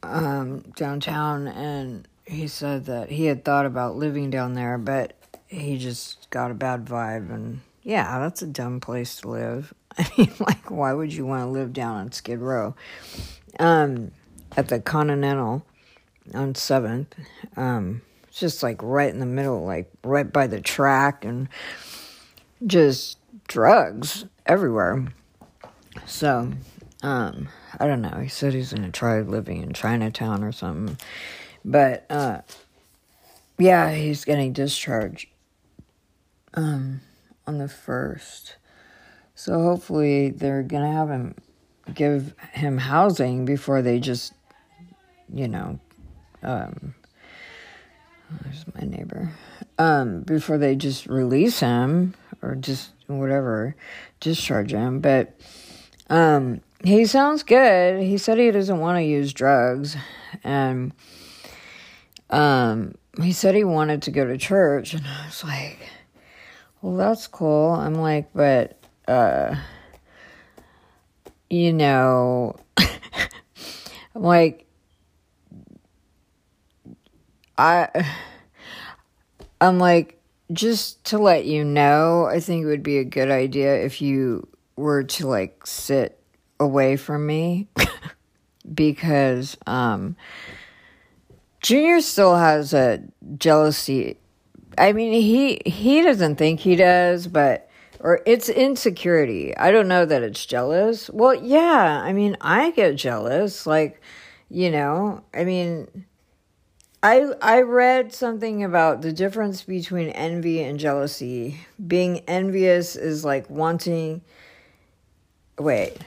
um, 0.04 0.62
downtown, 0.76 1.48
and 1.48 2.08
he 2.26 2.48
said 2.48 2.86
that 2.86 3.10
he 3.10 3.26
had 3.26 3.46
thought 3.46 3.66
about 3.66 3.96
living 3.96 4.30
down 4.30 4.54
there, 4.54 4.78
but 4.78 5.14
he 5.48 5.78
just 5.78 6.30
got 6.30 6.52
a 6.52 6.54
bad 6.54 6.86
vibe, 6.86 7.34
and 7.34 7.62
yeah, 7.88 8.20
that's 8.20 8.42
a 8.42 8.48
dumb 8.48 8.82
place 8.82 9.22
to 9.22 9.30
live. 9.30 9.74
I 9.98 10.06
mean, 10.18 10.34
like, 10.42 10.70
why 10.70 10.92
would 10.92 11.14
you 11.14 11.26
want 11.26 11.44
to 11.44 11.48
live 11.48 11.72
down 11.72 11.96
on 11.96 12.12
Skid 12.12 12.40
Row? 12.40 12.76
Um, 13.62 14.12
at 14.58 14.68
the 14.68 14.82
Continental 14.82 15.66
on 16.34 16.54
7th. 16.54 17.08
Um, 17.56 18.02
it's 18.28 18.42
just 18.42 18.62
like 18.62 18.84
right 18.84 19.10
in 19.10 19.22
the 19.22 19.26
middle, 19.26 19.66
like 19.66 19.90
right 20.04 20.32
by 20.32 20.48
the 20.48 20.60
track, 20.60 21.24
and 21.24 21.48
just 22.66 23.20
drugs 23.48 24.26
everywhere. 24.46 25.08
So, 26.06 26.52
um, 27.04 27.48
I 27.80 27.88
don't 27.88 28.02
know. 28.02 28.20
He 28.22 28.28
said 28.28 28.54
he's 28.54 28.74
gonna 28.74 28.92
try 28.92 29.22
living 29.22 29.64
in 29.64 29.72
Chinatown 29.72 30.44
or 30.44 30.52
something. 30.52 30.98
But, 31.64 32.06
uh, 32.10 32.42
yeah, 33.58 33.94
he's 33.94 34.26
getting 34.26 34.52
discharged, 34.52 35.30
um, 36.54 37.00
on 37.48 37.58
the 37.58 37.68
first. 37.68 38.58
So 39.34 39.62
hopefully 39.62 40.30
they're 40.30 40.64
gonna 40.64 40.92
have 40.92 41.10
him 41.10 41.36
give 41.94 42.34
him 42.52 42.78
housing 42.78 43.46
before 43.46 43.82
they 43.82 44.00
just 44.00 44.34
you 45.34 45.48
know, 45.48 45.80
um, 46.44 46.96
there's 48.42 48.66
my 48.76 48.88
neighbor. 48.88 49.32
Um, 49.78 50.22
before 50.22 50.58
they 50.58 50.76
just 50.76 51.06
release 51.08 51.60
him 51.60 52.14
or 52.42 52.56
just 52.56 52.92
whatever, 53.08 53.76
discharge 54.20 54.72
him. 54.72 55.00
But 55.00 55.40
um, 56.10 56.62
he 56.84 57.06
sounds 57.06 57.44
good. 57.44 58.02
He 58.02 58.18
said 58.18 58.38
he 58.38 58.52
doesn't 58.52 58.80
want 58.80 58.98
to 58.98 59.04
use 59.04 59.34
drugs, 59.34 59.96
and 60.44 60.94
um, 62.30 62.96
he 63.22 63.32
said 63.32 63.56
he 63.56 63.64
wanted 63.64 64.02
to 64.04 64.12
go 64.12 64.26
to 64.26 64.38
church, 64.38 64.94
and 64.94 65.06
I 65.06 65.26
was 65.26 65.44
like, 65.44 65.80
"Well, 66.82 66.96
that's 66.98 67.28
cool." 67.28 67.72
I'm 67.72 67.96
like, 67.96 68.34
but 68.34 68.78
uh, 69.08 69.56
you 71.50 71.74
know, 71.74 72.56
I'm 72.78 72.92
like 74.16 74.66
I 77.58 78.06
I'm 79.60 79.80
like 79.80 80.22
just 80.52 81.04
to 81.06 81.18
let 81.18 81.46
you 81.46 81.64
know, 81.64 82.26
I 82.26 82.40
think 82.40 82.64
it 82.64 82.68
would 82.68 82.84
be 82.84 83.00
a 83.00 83.04
good 83.04 83.32
idea 83.32 83.84
if 83.84 84.02
you 84.02 84.48
were 84.76 85.04
to 85.04 85.28
like 85.28 85.66
sit 85.66 86.20
away 86.60 86.96
from 86.96 87.26
me 87.26 87.68
because 88.74 89.58
um 89.66 90.16
Junior 91.62 92.02
still 92.02 92.36
has 92.36 92.74
a 92.74 93.02
jealousy. 93.38 94.18
I 94.78 94.94
mean, 94.94 95.14
he 95.14 95.62
he 95.66 96.02
doesn't 96.02 96.36
think 96.36 96.60
he 96.60 96.76
does, 96.76 97.28
but 97.28 97.70
or 98.00 98.22
it's 98.26 98.50
insecurity. 98.50 99.56
I 99.58 99.72
don't 99.72 99.88
know 99.88 100.06
that 100.06 100.24
it's 100.24 100.46
jealous. 100.46 101.10
Well, 101.10 101.34
yeah, 101.34 102.02
I 102.04 102.14
mean, 102.14 102.38
I 102.42 102.72
get 102.72 102.96
jealous 102.96 103.66
like, 103.66 104.02
you 104.50 104.70
know, 104.70 105.24
I 105.34 105.44
mean, 105.44 106.06
I 107.02 107.34
I 107.42 107.62
read 107.62 108.14
something 108.14 108.64
about 108.64 109.02
the 109.02 109.14
difference 109.14 109.64
between 109.64 110.10
envy 110.10 110.62
and 110.62 110.80
jealousy. 110.80 111.60
Being 111.86 112.20
envious 112.28 112.96
is 112.96 113.24
like 113.24 113.50
wanting 113.50 114.22
wait, 115.58 115.98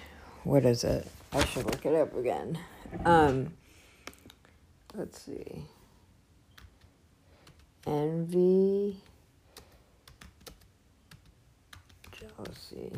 what 0.45 0.65
is 0.65 0.85
it? 0.85 1.07
I 1.33 1.45
should 1.45 1.65
look 1.65 1.85
it 1.87 1.95
up 1.95 2.17
again. 2.17 2.59
Um 3.05 3.53
let's 4.95 5.23
see. 5.23 5.65
Envy 7.87 8.97
jealousy. 12.13 12.93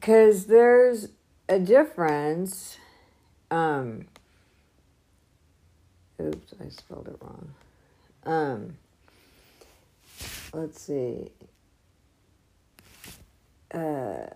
Cuz 0.00 0.46
there's 0.46 1.08
a 1.48 1.58
difference 1.58 2.76
um 3.50 4.06
Oops, 6.20 6.54
I 6.60 6.68
spelled 6.68 7.06
it 7.08 7.16
wrong. 7.20 7.54
Um, 8.26 8.76
let's 10.52 10.80
see. 10.80 11.30
Uh, 13.72 14.26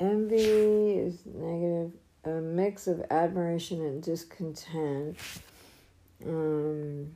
envy 0.00 0.94
is 0.94 1.18
negative, 1.26 1.92
a 2.24 2.40
mix 2.40 2.88
of 2.88 3.04
admiration 3.10 3.80
and 3.82 4.02
discontent. 4.02 5.16
Um, 6.26 7.14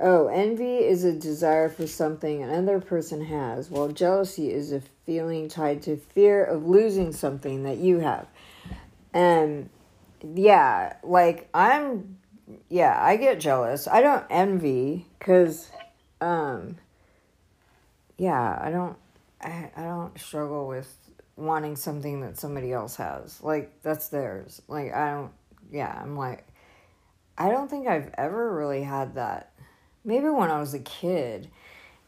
oh, 0.00 0.28
envy 0.28 0.78
is 0.78 1.04
a 1.04 1.12
desire 1.12 1.68
for 1.68 1.86
something 1.86 2.42
another 2.42 2.80
person 2.80 3.24
has, 3.24 3.70
while 3.70 3.88
jealousy 3.88 4.52
is 4.52 4.72
a 4.72 4.82
feeling 5.04 5.48
tied 5.48 5.82
to 5.82 5.96
fear 5.96 6.44
of 6.44 6.66
losing 6.66 7.12
something 7.12 7.62
that 7.64 7.78
you 7.78 8.00
have. 8.00 8.26
And 9.12 9.70
yeah, 10.22 10.94
like 11.02 11.48
I'm 11.54 12.16
yeah, 12.68 12.96
I 13.00 13.16
get 13.16 13.40
jealous. 13.40 13.88
I 13.88 14.00
don't 14.00 14.24
envy 14.30 15.06
because, 15.18 15.70
um, 16.20 16.76
yeah, 18.16 18.58
I 18.60 18.70
don't, 18.70 18.96
I, 19.40 19.70
I 19.76 19.82
don't 19.82 20.18
struggle 20.18 20.68
with 20.68 20.92
wanting 21.36 21.76
something 21.76 22.20
that 22.20 22.38
somebody 22.38 22.72
else 22.72 22.96
has. 22.96 23.42
Like, 23.42 23.82
that's 23.82 24.08
theirs. 24.08 24.62
Like, 24.68 24.92
I 24.94 25.10
don't, 25.10 25.32
yeah, 25.70 25.98
I'm 26.00 26.16
like, 26.16 26.46
I 27.36 27.50
don't 27.50 27.68
think 27.68 27.86
I've 27.86 28.10
ever 28.16 28.54
really 28.54 28.82
had 28.82 29.16
that. 29.16 29.52
Maybe 30.06 30.28
when 30.28 30.50
I 30.50 30.58
was 30.60 30.72
a 30.72 30.78
kid, 30.78 31.50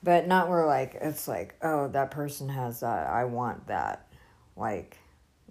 but 0.02 0.26
not 0.26 0.48
where, 0.48 0.64
like, 0.64 0.96
it's 1.00 1.28
like, 1.28 1.56
oh, 1.60 1.88
that 1.88 2.12
person 2.12 2.48
has 2.48 2.80
that. 2.80 3.08
I 3.08 3.24
want 3.24 3.66
that. 3.66 4.06
Like, 4.56 4.96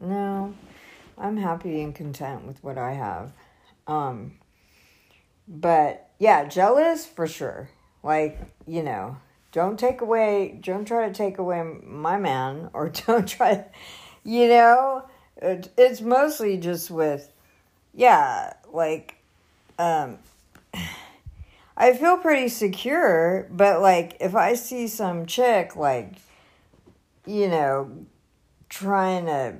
no, 0.01 0.53
I'm 1.17 1.37
happy 1.37 1.81
and 1.81 1.93
content 1.93 2.45
with 2.45 2.63
what 2.63 2.77
I 2.77 2.93
have. 2.93 3.33
Um, 3.85 4.33
but 5.47 6.09
yeah, 6.19 6.45
jealous 6.45 7.05
for 7.05 7.27
sure. 7.27 7.69
Like, 8.03 8.39
you 8.65 8.83
know, 8.83 9.17
don't 9.51 9.79
take 9.79 10.01
away, 10.01 10.59
don't 10.61 10.85
try 10.85 11.07
to 11.07 11.13
take 11.13 11.37
away 11.37 11.63
my 11.83 12.17
man, 12.17 12.69
or 12.73 12.89
don't 12.89 13.27
try, 13.27 13.65
you 14.23 14.47
know, 14.47 15.03
it, 15.37 15.69
it's 15.77 16.01
mostly 16.01 16.57
just 16.57 16.89
with, 16.91 17.31
yeah, 17.93 18.53
like, 18.71 19.15
um, 19.79 20.17
I 21.80 21.93
feel 21.93 22.17
pretty 22.17 22.47
secure, 22.49 23.47
but 23.51 23.82
like 23.82 24.17
if 24.19 24.34
I 24.34 24.55
see 24.55 24.88
some 24.88 25.28
chick 25.28 25.75
like 25.75 26.13
you 27.28 27.47
know 27.47 28.05
trying 28.67 29.28
to 29.28 29.57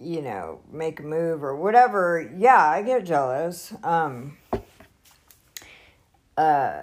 you 0.00 0.20
know 0.20 0.60
make 0.72 0.98
a 0.98 1.04
move 1.04 1.44
or 1.44 1.54
whatever, 1.54 2.28
yeah, 2.36 2.68
I 2.68 2.82
get 2.82 3.04
jealous. 3.04 3.72
Um 3.84 4.36
uh 6.36 6.82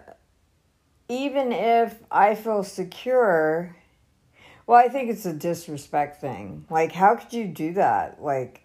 even 1.10 1.52
if 1.52 1.98
I 2.10 2.36
feel 2.36 2.64
secure, 2.64 3.76
well, 4.68 4.78
I 4.78 4.88
think 4.88 5.10
it's 5.10 5.26
a 5.26 5.34
disrespect 5.34 6.22
thing. 6.22 6.66
Like 6.70 6.94
how 6.94 7.16
could 7.16 7.34
you 7.34 7.46
do 7.46 7.74
that? 7.74 8.24
Like 8.24 8.64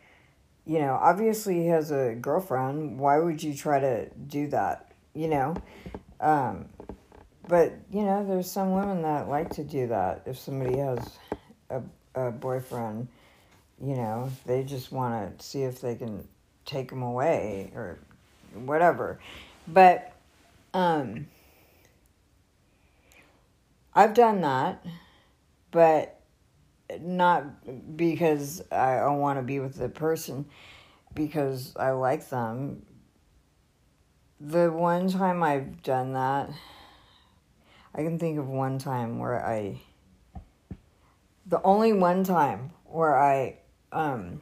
you 0.66 0.78
know, 0.78 0.94
obviously 1.02 1.62
he 1.62 1.66
has 1.66 1.90
a 1.90 2.14
girlfriend. 2.14 3.00
Why 3.00 3.18
would 3.18 3.42
you 3.42 3.56
try 3.56 3.80
to 3.80 4.08
do 4.10 4.46
that? 4.48 4.83
You 5.14 5.28
know. 5.28 5.54
Um, 6.20 6.66
but, 7.48 7.74
you 7.90 8.02
know, 8.02 8.26
there's 8.26 8.50
some 8.50 8.72
women 8.72 9.02
that 9.02 9.28
like 9.28 9.50
to 9.50 9.64
do 9.64 9.86
that. 9.88 10.22
If 10.26 10.38
somebody 10.38 10.78
has 10.78 11.18
a, 11.70 11.82
a 12.14 12.30
boyfriend, 12.30 13.08
you 13.82 13.96
know, 13.96 14.30
they 14.46 14.62
just 14.62 14.92
want 14.92 15.38
to 15.38 15.44
see 15.44 15.62
if 15.62 15.80
they 15.80 15.94
can 15.94 16.26
take 16.64 16.90
him 16.90 17.02
away 17.02 17.70
or 17.74 17.98
whatever. 18.54 19.20
But, 19.68 20.12
um, 20.72 21.26
I've 23.94 24.14
done 24.14 24.40
that, 24.40 24.84
but 25.70 26.20
not 27.00 27.96
because 27.96 28.62
I 28.72 29.06
want 29.06 29.38
to 29.38 29.42
be 29.42 29.60
with 29.60 29.76
the 29.76 29.88
person 29.88 30.46
because 31.14 31.74
I 31.76 31.90
like 31.90 32.28
them, 32.28 32.84
the 34.44 34.70
one 34.70 35.08
time 35.08 35.42
I've 35.42 35.82
done 35.82 36.12
that, 36.12 36.50
I 37.94 38.02
can 38.02 38.18
think 38.18 38.38
of 38.38 38.46
one 38.46 38.78
time 38.78 39.18
where 39.18 39.44
I, 39.44 39.80
the 41.46 41.62
only 41.62 41.94
one 41.94 42.24
time 42.24 42.72
where 42.84 43.18
I, 43.18 43.58
um, 43.90 44.40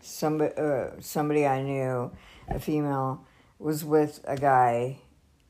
somebody, 0.00 0.54
uh, 0.56 0.90
somebody 1.00 1.46
I 1.46 1.62
knew, 1.62 2.10
a 2.48 2.60
female, 2.60 3.24
was 3.58 3.82
with 3.82 4.20
a 4.24 4.36
guy 4.36 4.98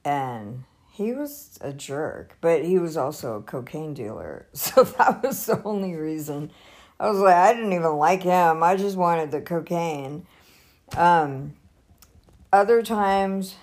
and 0.05 0.64
he 0.93 1.12
was 1.12 1.59
a 1.61 1.72
jerk, 1.72 2.36
but 2.41 2.64
he 2.64 2.78
was 2.78 2.97
also 2.97 3.38
a 3.38 3.43
cocaine 3.43 3.95
dealer. 3.95 4.47
So 4.55 4.84
that 4.84 5.22
was 5.22 5.47
the 5.47 5.61
only 5.64 5.95
reason. 5.95 6.53
I 7.01 7.11
was 7.11 7.18
like, 7.18 7.34
I 7.34 7.55
didn't 7.55 7.72
even 7.72 7.97
like 7.97 8.22
him. 8.22 8.62
I 8.62 8.76
just 8.76 8.97
wanted 8.97 9.32
the 9.32 9.41
cocaine. 9.41 10.26
Um, 10.97 11.55
other 12.53 12.82
times, 12.82 13.57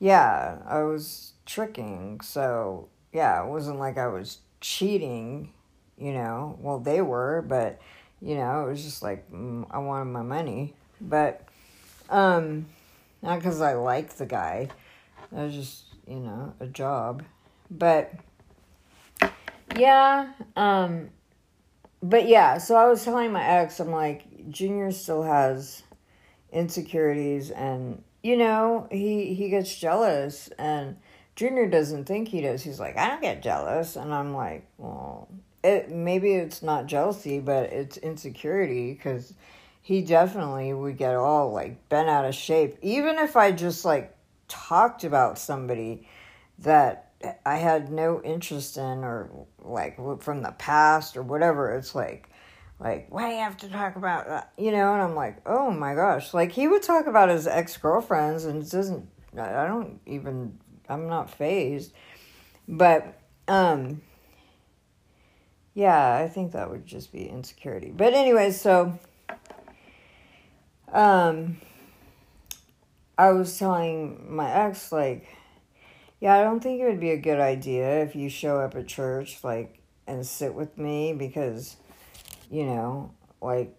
yeah, 0.00 0.58
I 0.66 0.82
was 0.82 1.34
tricking. 1.46 2.20
So, 2.22 2.88
yeah, 3.12 3.44
it 3.44 3.48
wasn't 3.48 3.78
like 3.78 3.98
I 3.98 4.08
was 4.08 4.38
cheating, 4.60 5.52
you 5.96 6.12
know. 6.12 6.58
Well, 6.60 6.80
they 6.80 7.02
were, 7.02 7.44
but, 7.46 7.80
you 8.20 8.34
know, 8.34 8.66
it 8.66 8.70
was 8.70 8.82
just 8.82 9.02
like 9.02 9.30
mm, 9.30 9.66
I 9.70 9.78
wanted 9.78 10.06
my 10.06 10.22
money. 10.22 10.74
But, 11.00 11.44
um, 12.08 12.66
not 13.22 13.38
because 13.38 13.60
I 13.60 13.74
liked 13.74 14.18
the 14.18 14.26
guy, 14.26 14.70
it 15.30 15.36
was 15.36 15.54
just, 15.54 15.84
you 16.08 16.18
know, 16.18 16.54
a 16.58 16.66
job. 16.66 17.22
But, 17.70 18.12
yeah, 19.76 20.32
um, 20.56 21.10
but 22.02 22.26
yeah, 22.26 22.58
so 22.58 22.74
I 22.74 22.86
was 22.86 23.04
telling 23.04 23.32
my 23.32 23.44
ex, 23.44 23.78
I'm 23.80 23.90
like, 23.90 24.50
Junior 24.50 24.90
still 24.92 25.22
has 25.22 25.82
insecurities 26.52 27.50
and 27.50 28.02
you 28.22 28.36
know, 28.36 28.88
he 28.90 29.34
he 29.34 29.48
gets 29.48 29.74
jealous 29.74 30.48
and 30.58 30.96
Junior 31.36 31.68
doesn't 31.68 32.04
think 32.04 32.28
he 32.28 32.42
does. 32.42 32.62
He's 32.62 32.80
like, 32.80 32.96
I 32.96 33.08
don't 33.08 33.22
get 33.22 33.42
jealous, 33.42 33.96
and 33.96 34.12
I'm 34.12 34.34
like, 34.34 34.66
well, 34.76 35.28
it 35.62 35.90
maybe 35.90 36.34
it's 36.34 36.62
not 36.62 36.86
jealousy, 36.86 37.40
but 37.40 37.72
it's 37.72 37.96
insecurity 37.96 38.92
because 38.92 39.32
he 39.82 40.02
definitely 40.02 40.72
would 40.72 40.96
get 40.98 41.14
all 41.14 41.52
like 41.52 41.88
bent 41.88 42.08
out 42.08 42.24
of 42.24 42.34
shape. 42.34 42.78
Even 42.82 43.18
if 43.18 43.36
I 43.36 43.52
just 43.52 43.84
like 43.84 44.14
talked 44.48 45.04
about 45.04 45.38
somebody 45.38 46.06
that 46.60 47.12
I 47.44 47.56
had 47.56 47.90
no 47.90 48.20
interest 48.22 48.76
in 48.76 49.04
or 49.04 49.30
like 49.62 49.96
from 50.22 50.42
the 50.42 50.52
past 50.52 51.16
or 51.16 51.22
whatever, 51.22 51.74
it's 51.74 51.94
like 51.94 52.29
like, 52.80 53.08
why 53.10 53.28
do 53.28 53.34
you 53.34 53.40
have 53.42 53.58
to 53.58 53.68
talk 53.68 53.96
about 53.96 54.26
that? 54.26 54.52
You 54.56 54.72
know, 54.72 54.94
and 54.94 55.02
I'm 55.02 55.14
like, 55.14 55.42
oh 55.44 55.70
my 55.70 55.94
gosh. 55.94 56.32
Like, 56.32 56.50
he 56.50 56.66
would 56.66 56.82
talk 56.82 57.06
about 57.06 57.28
his 57.28 57.46
ex 57.46 57.76
girlfriends, 57.76 58.46
and 58.46 58.62
it 58.62 58.70
doesn't, 58.70 59.06
I 59.38 59.66
don't 59.66 60.00
even, 60.06 60.58
I'm 60.88 61.06
not 61.06 61.30
phased. 61.30 61.92
But, 62.66 63.20
um, 63.46 64.00
yeah, 65.74 66.16
I 66.16 66.28
think 66.28 66.52
that 66.52 66.70
would 66.70 66.86
just 66.86 67.12
be 67.12 67.28
insecurity. 67.28 67.92
But, 67.94 68.14
anyway, 68.14 68.50
so, 68.50 68.98
um, 70.90 71.60
I 73.18 73.32
was 73.32 73.58
telling 73.58 74.34
my 74.34 74.50
ex, 74.50 74.90
like, 74.90 75.28
yeah, 76.18 76.38
I 76.38 76.42
don't 76.42 76.60
think 76.62 76.80
it 76.80 76.86
would 76.86 77.00
be 77.00 77.10
a 77.10 77.18
good 77.18 77.40
idea 77.40 78.02
if 78.02 78.16
you 78.16 78.30
show 78.30 78.58
up 78.58 78.74
at 78.74 78.86
church, 78.86 79.44
like, 79.44 79.82
and 80.06 80.26
sit 80.26 80.54
with 80.54 80.78
me 80.78 81.12
because 81.12 81.76
you 82.50 82.64
know, 82.64 83.14
like 83.40 83.74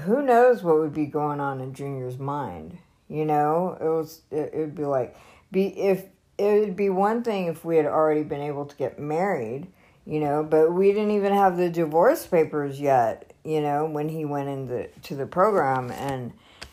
who 0.00 0.22
knows 0.22 0.62
what 0.62 0.78
would 0.78 0.92
be 0.92 1.06
going 1.06 1.40
on 1.40 1.60
in 1.60 1.72
Junior's 1.72 2.18
mind? 2.18 2.78
You 3.08 3.24
know, 3.24 3.76
it 3.80 3.84
was 3.84 4.22
it 4.30 4.54
would 4.54 4.74
be 4.74 4.84
like 4.84 5.16
be 5.52 5.66
if 5.66 6.04
it 6.36 6.60
would 6.60 6.76
be 6.76 6.90
one 6.90 7.22
thing 7.22 7.46
if 7.46 7.64
we 7.64 7.76
had 7.76 7.86
already 7.86 8.24
been 8.24 8.42
able 8.42 8.66
to 8.66 8.76
get 8.76 8.98
married, 8.98 9.68
you 10.04 10.18
know, 10.20 10.42
but 10.42 10.72
we 10.72 10.88
didn't 10.88 11.12
even 11.12 11.32
have 11.32 11.56
the 11.56 11.70
divorce 11.70 12.26
papers 12.26 12.80
yet, 12.80 13.32
you 13.44 13.60
know, 13.60 13.84
when 13.86 14.08
he 14.08 14.24
went 14.24 14.48
into 14.48 14.88
to 14.88 15.14
the 15.14 15.26
program 15.26 15.90
and 15.92 16.32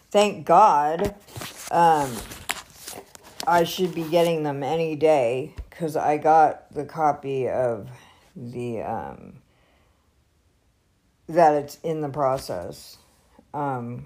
thank 0.09 0.45
God 0.45 1.15
um 1.69 2.11
I 3.45 3.63
should 3.63 3.93
be 3.93 4.03
getting 4.03 4.43
them 4.43 4.63
any 4.63 4.95
day 4.95 5.53
cuz 5.69 5.95
I 5.95 6.17
got 6.17 6.71
the 6.73 6.85
copy 6.85 7.47
of 7.47 7.89
the 8.35 8.81
um 8.81 9.40
that 11.33 11.53
it's 11.55 11.77
in 11.83 12.01
the 12.01 12.09
process. 12.09 12.97
Um, 13.53 14.05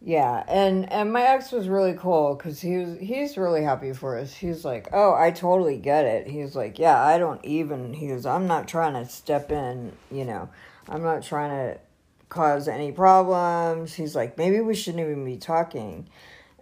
yeah, 0.00 0.44
and 0.48 0.90
and 0.92 1.12
my 1.12 1.22
ex 1.22 1.50
was 1.50 1.66
really 1.66 1.94
cool 1.94 2.34
because 2.34 2.60
he 2.60 2.76
was 2.76 2.98
he's 2.98 3.38
really 3.38 3.62
happy 3.62 3.94
for 3.94 4.18
us. 4.18 4.34
He's 4.34 4.64
like, 4.64 4.88
oh, 4.92 5.14
I 5.14 5.30
totally 5.30 5.78
get 5.78 6.04
it. 6.04 6.26
He's 6.26 6.54
like, 6.54 6.78
yeah, 6.78 7.02
I 7.02 7.16
don't 7.16 7.42
even. 7.44 7.94
He 7.94 8.08
goes, 8.08 8.26
I'm 8.26 8.46
not 8.46 8.68
trying 8.68 8.92
to 8.94 9.10
step 9.10 9.50
in. 9.50 9.92
You 10.10 10.26
know, 10.26 10.50
I'm 10.88 11.02
not 11.02 11.22
trying 11.22 11.50
to 11.50 11.80
cause 12.28 12.68
any 12.68 12.92
problems. 12.92 13.94
He's 13.94 14.14
like, 14.14 14.36
maybe 14.36 14.60
we 14.60 14.74
shouldn't 14.74 15.02
even 15.02 15.24
be 15.24 15.38
talking, 15.38 16.08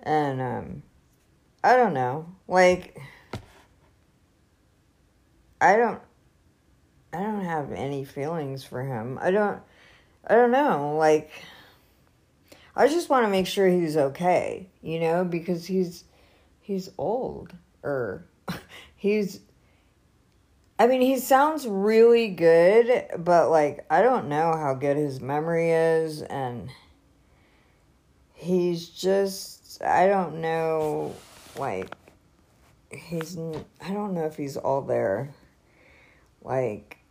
and 0.03 0.41
um, 0.41 0.83
I 1.65 1.77
don't 1.77 1.95
know, 1.95 2.27
like. 2.47 3.01
I 5.61 5.77
don't 5.77 6.03
I 7.13 7.21
don't 7.21 7.45
have 7.45 7.73
any 7.73 8.05
feelings 8.05 8.65
for 8.65 8.83
him. 8.83 9.19
I 9.21 9.31
don't 9.31 9.61
I 10.27 10.35
don't 10.35 10.51
know, 10.51 10.97
like 10.97 11.31
I 12.75 12.89
just 12.89 13.11
want 13.11 13.25
to 13.25 13.31
make 13.31 13.47
sure 13.47 13.69
he's 13.69 13.97
okay, 13.97 14.69
you 14.81 14.99
know, 14.99 15.25
because 15.25 15.67
he's 15.67 16.05
he's 16.61 16.91
old 16.97 17.53
or 17.83 18.25
er, 18.49 18.59
he's 18.97 19.41
I 20.79 20.87
mean, 20.87 21.01
he 21.01 21.19
sounds 21.19 21.67
really 21.67 22.29
good, 22.29 23.05
but 23.19 23.51
like 23.51 23.85
I 23.91 24.03
don't 24.03 24.29
know 24.29 24.57
how 24.57 24.75
good 24.75 24.97
his 24.97 25.21
memory 25.21 25.71
is 25.71 26.23
and 26.23 26.71
he's 28.35 28.89
just 28.89 29.83
I 29.83 30.07
don't 30.07 30.41
know 30.41 31.15
like 31.59 31.95
he's 32.91 33.37
I 33.37 33.93
don't 33.93 34.15
know 34.15 34.25
if 34.25 34.37
he's 34.37 34.57
all 34.57 34.83
there. 34.83 35.35
Like 36.43 37.02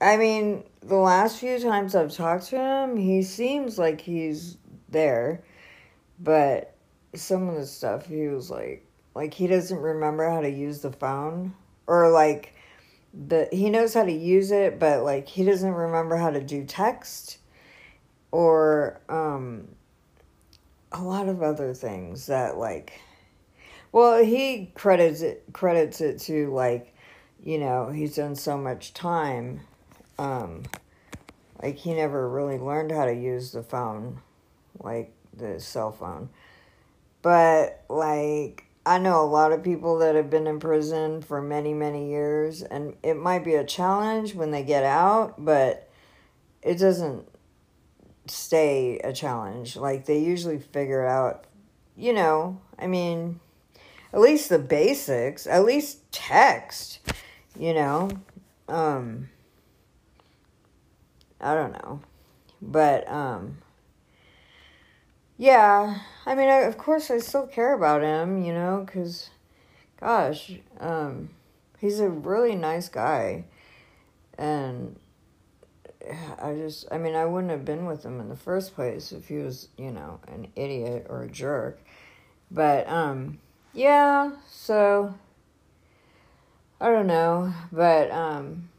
I 0.00 0.16
mean, 0.16 0.64
the 0.80 0.96
last 0.96 1.38
few 1.38 1.58
times 1.58 1.94
I've 1.94 2.12
talked 2.12 2.48
to 2.48 2.58
him, 2.58 2.96
he 2.96 3.22
seems 3.22 3.78
like 3.78 4.00
he's 4.00 4.56
there, 4.88 5.42
but 6.18 6.74
some 7.14 7.48
of 7.48 7.56
the 7.56 7.66
stuff 7.66 8.06
he 8.06 8.28
was 8.28 8.50
like, 8.50 8.86
like 9.14 9.34
he 9.34 9.46
doesn't 9.46 9.78
remember 9.78 10.28
how 10.28 10.40
to 10.40 10.48
use 10.48 10.80
the 10.80 10.92
phone, 10.92 11.54
or 11.86 12.10
like 12.10 12.54
the 13.12 13.48
he 13.52 13.68
knows 13.68 13.92
how 13.92 14.04
to 14.04 14.12
use 14.12 14.50
it, 14.52 14.78
but 14.78 15.02
like 15.02 15.28
he 15.28 15.44
doesn't 15.44 15.74
remember 15.74 16.16
how 16.16 16.30
to 16.30 16.40
do 16.40 16.64
text 16.64 17.38
or 18.32 19.00
um 19.08 19.68
a 20.92 21.02
lot 21.02 21.28
of 21.28 21.42
other 21.42 21.74
things 21.74 22.26
that 22.26 22.56
like 22.56 23.00
well 23.92 24.22
he 24.22 24.70
credits 24.74 25.20
it 25.20 25.44
credits 25.52 26.00
it 26.00 26.18
to 26.18 26.52
like 26.52 26.94
you 27.42 27.58
know 27.58 27.90
he's 27.90 28.16
done 28.16 28.34
so 28.34 28.56
much 28.56 28.92
time 28.94 29.60
um 30.20 30.62
like 31.62 31.76
he 31.76 31.94
never 31.94 32.28
really 32.28 32.58
learned 32.58 32.92
how 32.92 33.04
to 33.04 33.14
use 33.14 33.52
the 33.52 33.62
phone 33.62 34.20
like 34.78 35.12
the 35.36 35.58
cell 35.58 35.90
phone 35.90 36.28
but 37.22 37.82
like 37.88 38.66
I 38.84 38.98
know 38.98 39.22
a 39.22 39.26
lot 39.26 39.52
of 39.52 39.62
people 39.62 39.98
that 39.98 40.14
have 40.14 40.30
been 40.30 40.46
in 40.46 40.58
prison 40.58 41.20
for 41.20 41.42
many, 41.42 41.74
many 41.74 42.08
years, 42.08 42.62
and 42.62 42.96
it 43.02 43.14
might 43.14 43.44
be 43.44 43.54
a 43.54 43.64
challenge 43.64 44.34
when 44.34 44.52
they 44.52 44.62
get 44.62 44.84
out, 44.84 45.44
but 45.44 45.90
it 46.62 46.78
doesn't 46.78 47.28
stay 48.26 48.98
a 49.00 49.12
challenge. 49.12 49.76
Like, 49.76 50.06
they 50.06 50.18
usually 50.18 50.58
figure 50.58 51.04
out, 51.04 51.44
you 51.94 52.14
know, 52.14 52.58
I 52.78 52.86
mean, 52.86 53.38
at 54.14 54.20
least 54.20 54.48
the 54.48 54.58
basics, 54.58 55.46
at 55.46 55.64
least 55.64 56.10
text, 56.10 57.00
you 57.58 57.74
know. 57.74 58.10
Um, 58.66 59.28
I 61.40 61.54
don't 61.54 61.72
know. 61.72 62.00
But, 62.62 63.08
um, 63.08 63.58
yeah, 65.38 66.00
I 66.26 66.34
mean, 66.34 66.48
I, 66.48 66.60
of 66.60 66.76
course, 66.76 67.10
I 67.10 67.18
still 67.18 67.46
care 67.46 67.74
about 67.74 68.02
him, 68.02 68.42
you 68.42 68.52
know, 68.52 68.82
because, 68.84 69.30
gosh, 69.98 70.52
um, 70.78 71.30
he's 71.78 72.00
a 72.00 72.08
really 72.08 72.54
nice 72.54 72.88
guy. 72.88 73.44
And 74.36 74.98
I 76.42 76.54
just, 76.54 76.86
I 76.90 76.98
mean, 76.98 77.14
I 77.14 77.24
wouldn't 77.26 77.50
have 77.50 77.64
been 77.64 77.86
with 77.86 78.02
him 78.02 78.20
in 78.20 78.28
the 78.28 78.36
first 78.36 78.74
place 78.74 79.12
if 79.12 79.28
he 79.28 79.36
was, 79.36 79.68
you 79.76 79.90
know, 79.90 80.20
an 80.28 80.48
idiot 80.56 81.06
or 81.08 81.22
a 81.22 81.28
jerk. 81.28 81.80
But, 82.50 82.88
um, 82.88 83.38
yeah, 83.72 84.32
so, 84.48 85.14
I 86.80 86.90
don't 86.90 87.06
know. 87.06 87.52
But, 87.70 88.10
um, 88.10 88.69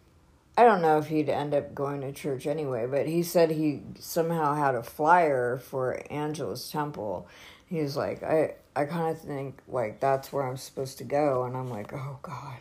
I 0.62 0.64
don't 0.64 0.84
know 0.84 1.00
if 1.00 1.08
he'd 1.08 1.28
end 1.28 1.56
up 1.56 1.74
going 1.74 2.02
to 2.02 2.12
church 2.12 2.46
anyway, 2.46 2.86
but 2.86 3.08
he 3.08 3.24
said 3.24 3.50
he 3.50 3.82
somehow 4.00 4.54
had 4.54 4.76
a 4.76 4.84
flyer 4.84 5.58
for 5.58 6.04
Angelus 6.12 6.70
Temple. 6.70 7.28
He 7.66 7.82
was 7.82 7.98
like, 7.98 8.22
I, 8.22 8.54
I 8.76 8.86
kind 8.86 9.10
of 9.10 9.20
think 9.20 9.58
like 9.68 10.00
that's 10.00 10.32
where 10.32 10.46
I'm 10.46 10.58
supposed 10.58 11.00
to 11.00 11.04
go, 11.04 11.46
and 11.46 11.58
I'm 11.58 11.72
like, 11.72 11.92
oh 11.94 12.20
God. 12.22 12.60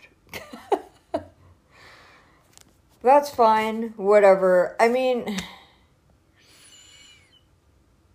that's 3.02 3.28
fine, 3.28 3.92
whatever. 3.98 4.76
I 4.80 4.88
mean, 4.88 5.38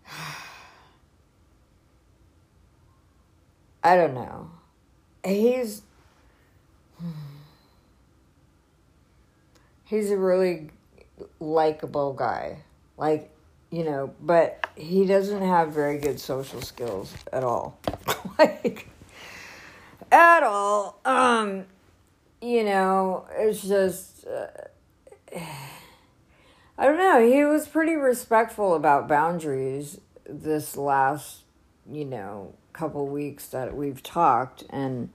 I 3.84 3.96
don't 3.96 4.16
know. 4.16 4.50
He's 5.24 5.84
he's 9.86 10.12
a 10.12 10.18
really 10.18 10.70
likable 11.40 12.14
guy. 12.14 12.58
Like, 12.98 13.32
you 13.72 13.84
know, 13.84 14.14
but 14.22 14.68
he 14.76 15.06
doesn't 15.06 15.42
have 15.42 15.74
very 15.74 15.98
good 15.98 16.20
social 16.20 16.62
skills 16.62 17.14
at 17.32 17.44
all. 17.44 17.80
like 18.40 18.88
at 20.12 20.44
all. 20.44 21.00
Um 21.06 21.66
you 22.42 22.64
know, 22.64 23.26
it's 23.32 23.62
just 23.62 24.28
uh, 24.28 24.48
I 26.78 26.86
don't 26.86 26.98
know. 26.98 27.26
He 27.26 27.46
was 27.46 27.68
pretty 27.68 27.96
respectful 27.96 28.76
about 28.76 29.08
boundaries 29.08 30.00
this 30.28 30.76
last, 30.76 31.44
you 31.90 32.04
know, 32.04 32.54
couple 32.74 33.08
weeks 33.08 33.48
that 33.48 33.76
we've 33.76 34.04
talked 34.04 34.66
and 34.70 35.10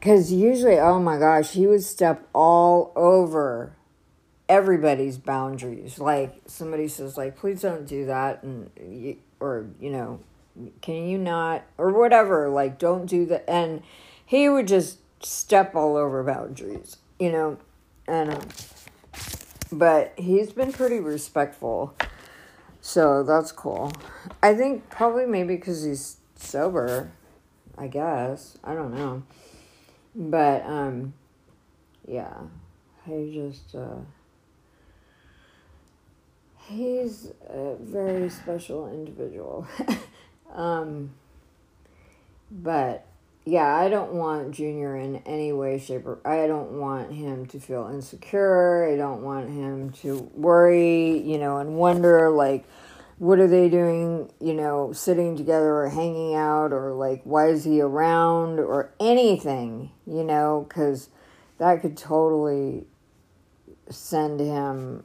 because 0.00 0.32
usually, 0.32 0.78
oh 0.78 0.98
my 0.98 1.18
gosh, 1.18 1.50
he 1.50 1.66
would 1.66 1.84
step 1.84 2.26
all 2.34 2.90
over 2.96 3.76
everybody's 4.48 5.18
boundaries. 5.18 5.98
Like 5.98 6.40
somebody 6.46 6.88
says, 6.88 7.18
like, 7.18 7.36
please 7.36 7.60
don't 7.60 7.86
do 7.86 8.06
that, 8.06 8.42
and 8.42 8.70
or 9.40 9.66
you 9.78 9.90
know, 9.90 10.20
can 10.80 11.06
you 11.06 11.18
not, 11.18 11.64
or 11.76 11.92
whatever. 11.92 12.48
Like, 12.48 12.78
don't 12.78 13.04
do 13.04 13.26
that, 13.26 13.44
and 13.46 13.82
he 14.24 14.48
would 14.48 14.66
just 14.66 15.00
step 15.22 15.76
all 15.76 15.96
over 15.96 16.24
boundaries, 16.24 16.96
you 17.18 17.30
know, 17.30 17.58
and. 18.08 18.32
Um, 18.32 18.40
but 19.72 20.14
he's 20.16 20.52
been 20.52 20.72
pretty 20.72 20.98
respectful, 20.98 21.94
so 22.80 23.22
that's 23.22 23.52
cool. 23.52 23.92
I 24.42 24.54
think 24.54 24.90
probably 24.90 25.26
maybe 25.26 25.54
because 25.56 25.84
he's 25.84 26.16
sober. 26.34 27.12
I 27.78 27.86
guess 27.86 28.58
I 28.64 28.74
don't 28.74 28.94
know. 28.94 29.22
But 30.14 30.64
um 30.66 31.14
yeah, 32.06 32.34
he 33.06 33.32
just 33.32 33.74
uh 33.74 34.00
he's 36.66 37.32
a 37.48 37.76
very 37.80 38.28
special 38.28 38.90
individual. 38.92 39.66
um 40.54 41.10
but 42.50 43.06
yeah, 43.44 43.74
I 43.74 43.88
don't 43.88 44.12
want 44.12 44.52
Junior 44.52 44.96
in 44.96 45.16
any 45.18 45.52
way, 45.52 45.78
shape, 45.78 46.06
or 46.06 46.18
I 46.24 46.46
don't 46.46 46.72
want 46.72 47.12
him 47.12 47.46
to 47.46 47.58
feel 47.60 47.88
insecure. 47.92 48.90
I 48.92 48.96
don't 48.96 49.22
want 49.22 49.48
him 49.48 49.90
to 50.02 50.30
worry, 50.34 51.18
you 51.18 51.38
know, 51.38 51.58
and 51.58 51.76
wonder 51.76 52.28
like 52.30 52.64
what 53.20 53.38
are 53.38 53.46
they 53.46 53.68
doing, 53.68 54.32
you 54.40 54.54
know, 54.54 54.94
sitting 54.94 55.36
together 55.36 55.74
or 55.74 55.90
hanging 55.90 56.34
out 56.34 56.72
or 56.72 56.94
like 56.94 57.20
why 57.24 57.48
is 57.48 57.64
he 57.64 57.78
around 57.78 58.58
or 58.58 58.94
anything, 58.98 59.90
you 60.06 60.24
know, 60.24 60.66
cuz 60.70 61.10
that 61.58 61.82
could 61.82 61.98
totally 61.98 62.86
send 63.90 64.40
him 64.40 65.04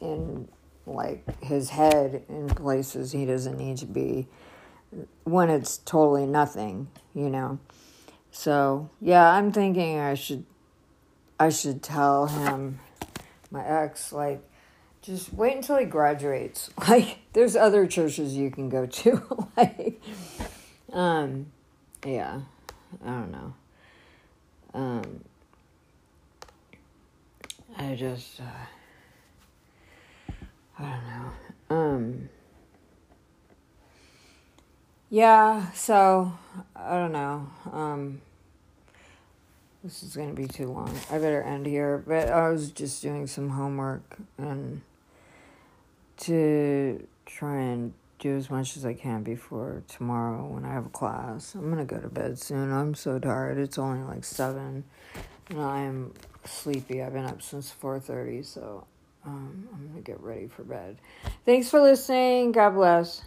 in 0.00 0.48
like 0.86 1.42
his 1.42 1.68
head 1.68 2.24
in 2.26 2.48
places 2.48 3.12
he 3.12 3.26
doesn't 3.26 3.58
need 3.58 3.76
to 3.76 3.86
be 3.86 4.26
when 5.24 5.50
it's 5.50 5.76
totally 5.76 6.24
nothing, 6.24 6.88
you 7.12 7.28
know. 7.28 7.58
So, 8.30 8.88
yeah, 8.98 9.30
I'm 9.30 9.52
thinking 9.52 9.98
I 9.98 10.14
should 10.14 10.46
I 11.38 11.50
should 11.50 11.82
tell 11.82 12.28
him 12.28 12.78
my 13.50 13.62
ex 13.62 14.10
like 14.10 14.42
just 15.02 15.32
wait 15.32 15.56
until 15.56 15.76
he 15.76 15.84
graduates. 15.84 16.70
Like, 16.88 17.18
there's 17.32 17.56
other 17.56 17.86
churches 17.86 18.36
you 18.36 18.50
can 18.50 18.68
go 18.68 18.86
to. 18.86 19.48
like, 19.56 20.00
um, 20.92 21.46
yeah, 22.04 22.40
I 23.04 23.08
don't 23.08 23.30
know. 23.30 23.54
Um, 24.74 25.20
I 27.76 27.94
just, 27.94 28.40
uh, 28.40 28.44
I 30.78 30.82
don't 30.82 31.06
know. 31.06 31.76
Um, 31.76 32.28
yeah, 35.08 35.70
so, 35.72 36.32
I 36.74 36.98
don't 36.98 37.12
know. 37.12 37.48
Um, 37.72 38.20
this 39.84 40.02
is 40.04 40.14
going 40.14 40.28
to 40.28 40.34
be 40.34 40.46
too 40.46 40.70
long. 40.70 40.96
I 41.10 41.18
better 41.18 41.42
end 41.42 41.66
here. 41.66 42.02
But 42.06 42.28
I 42.28 42.48
was 42.48 42.70
just 42.70 43.02
doing 43.02 43.26
some 43.26 43.50
homework 43.50 44.16
and 44.38 44.80
to 46.22 47.06
try 47.26 47.56
and 47.58 47.92
do 48.18 48.36
as 48.36 48.48
much 48.50 48.76
as 48.76 48.86
I 48.86 48.94
can 48.94 49.22
before 49.22 49.82
tomorrow 49.88 50.46
when 50.46 50.64
I 50.64 50.72
have 50.72 50.86
a 50.86 50.90
class. 50.90 51.54
I'm 51.54 51.68
gonna 51.70 51.84
go 51.84 51.98
to 51.98 52.08
bed 52.08 52.38
soon. 52.38 52.72
I'm 52.72 52.94
so 52.94 53.18
tired. 53.18 53.58
It's 53.58 53.78
only 53.78 54.02
like 54.04 54.24
seven, 54.24 54.84
and 55.50 55.60
I'm 55.60 56.14
sleepy. 56.44 57.02
I've 57.02 57.12
been 57.12 57.24
up 57.24 57.42
since 57.42 57.70
four 57.70 57.98
thirty, 57.98 58.42
so 58.42 58.86
um, 59.26 59.68
I'm 59.74 59.88
gonna 59.88 60.00
get 60.00 60.20
ready 60.20 60.46
for 60.46 60.62
bed. 60.62 60.98
Thanks 61.44 61.68
for 61.68 61.80
listening. 61.80 62.52
God 62.52 62.70
bless. 62.70 63.20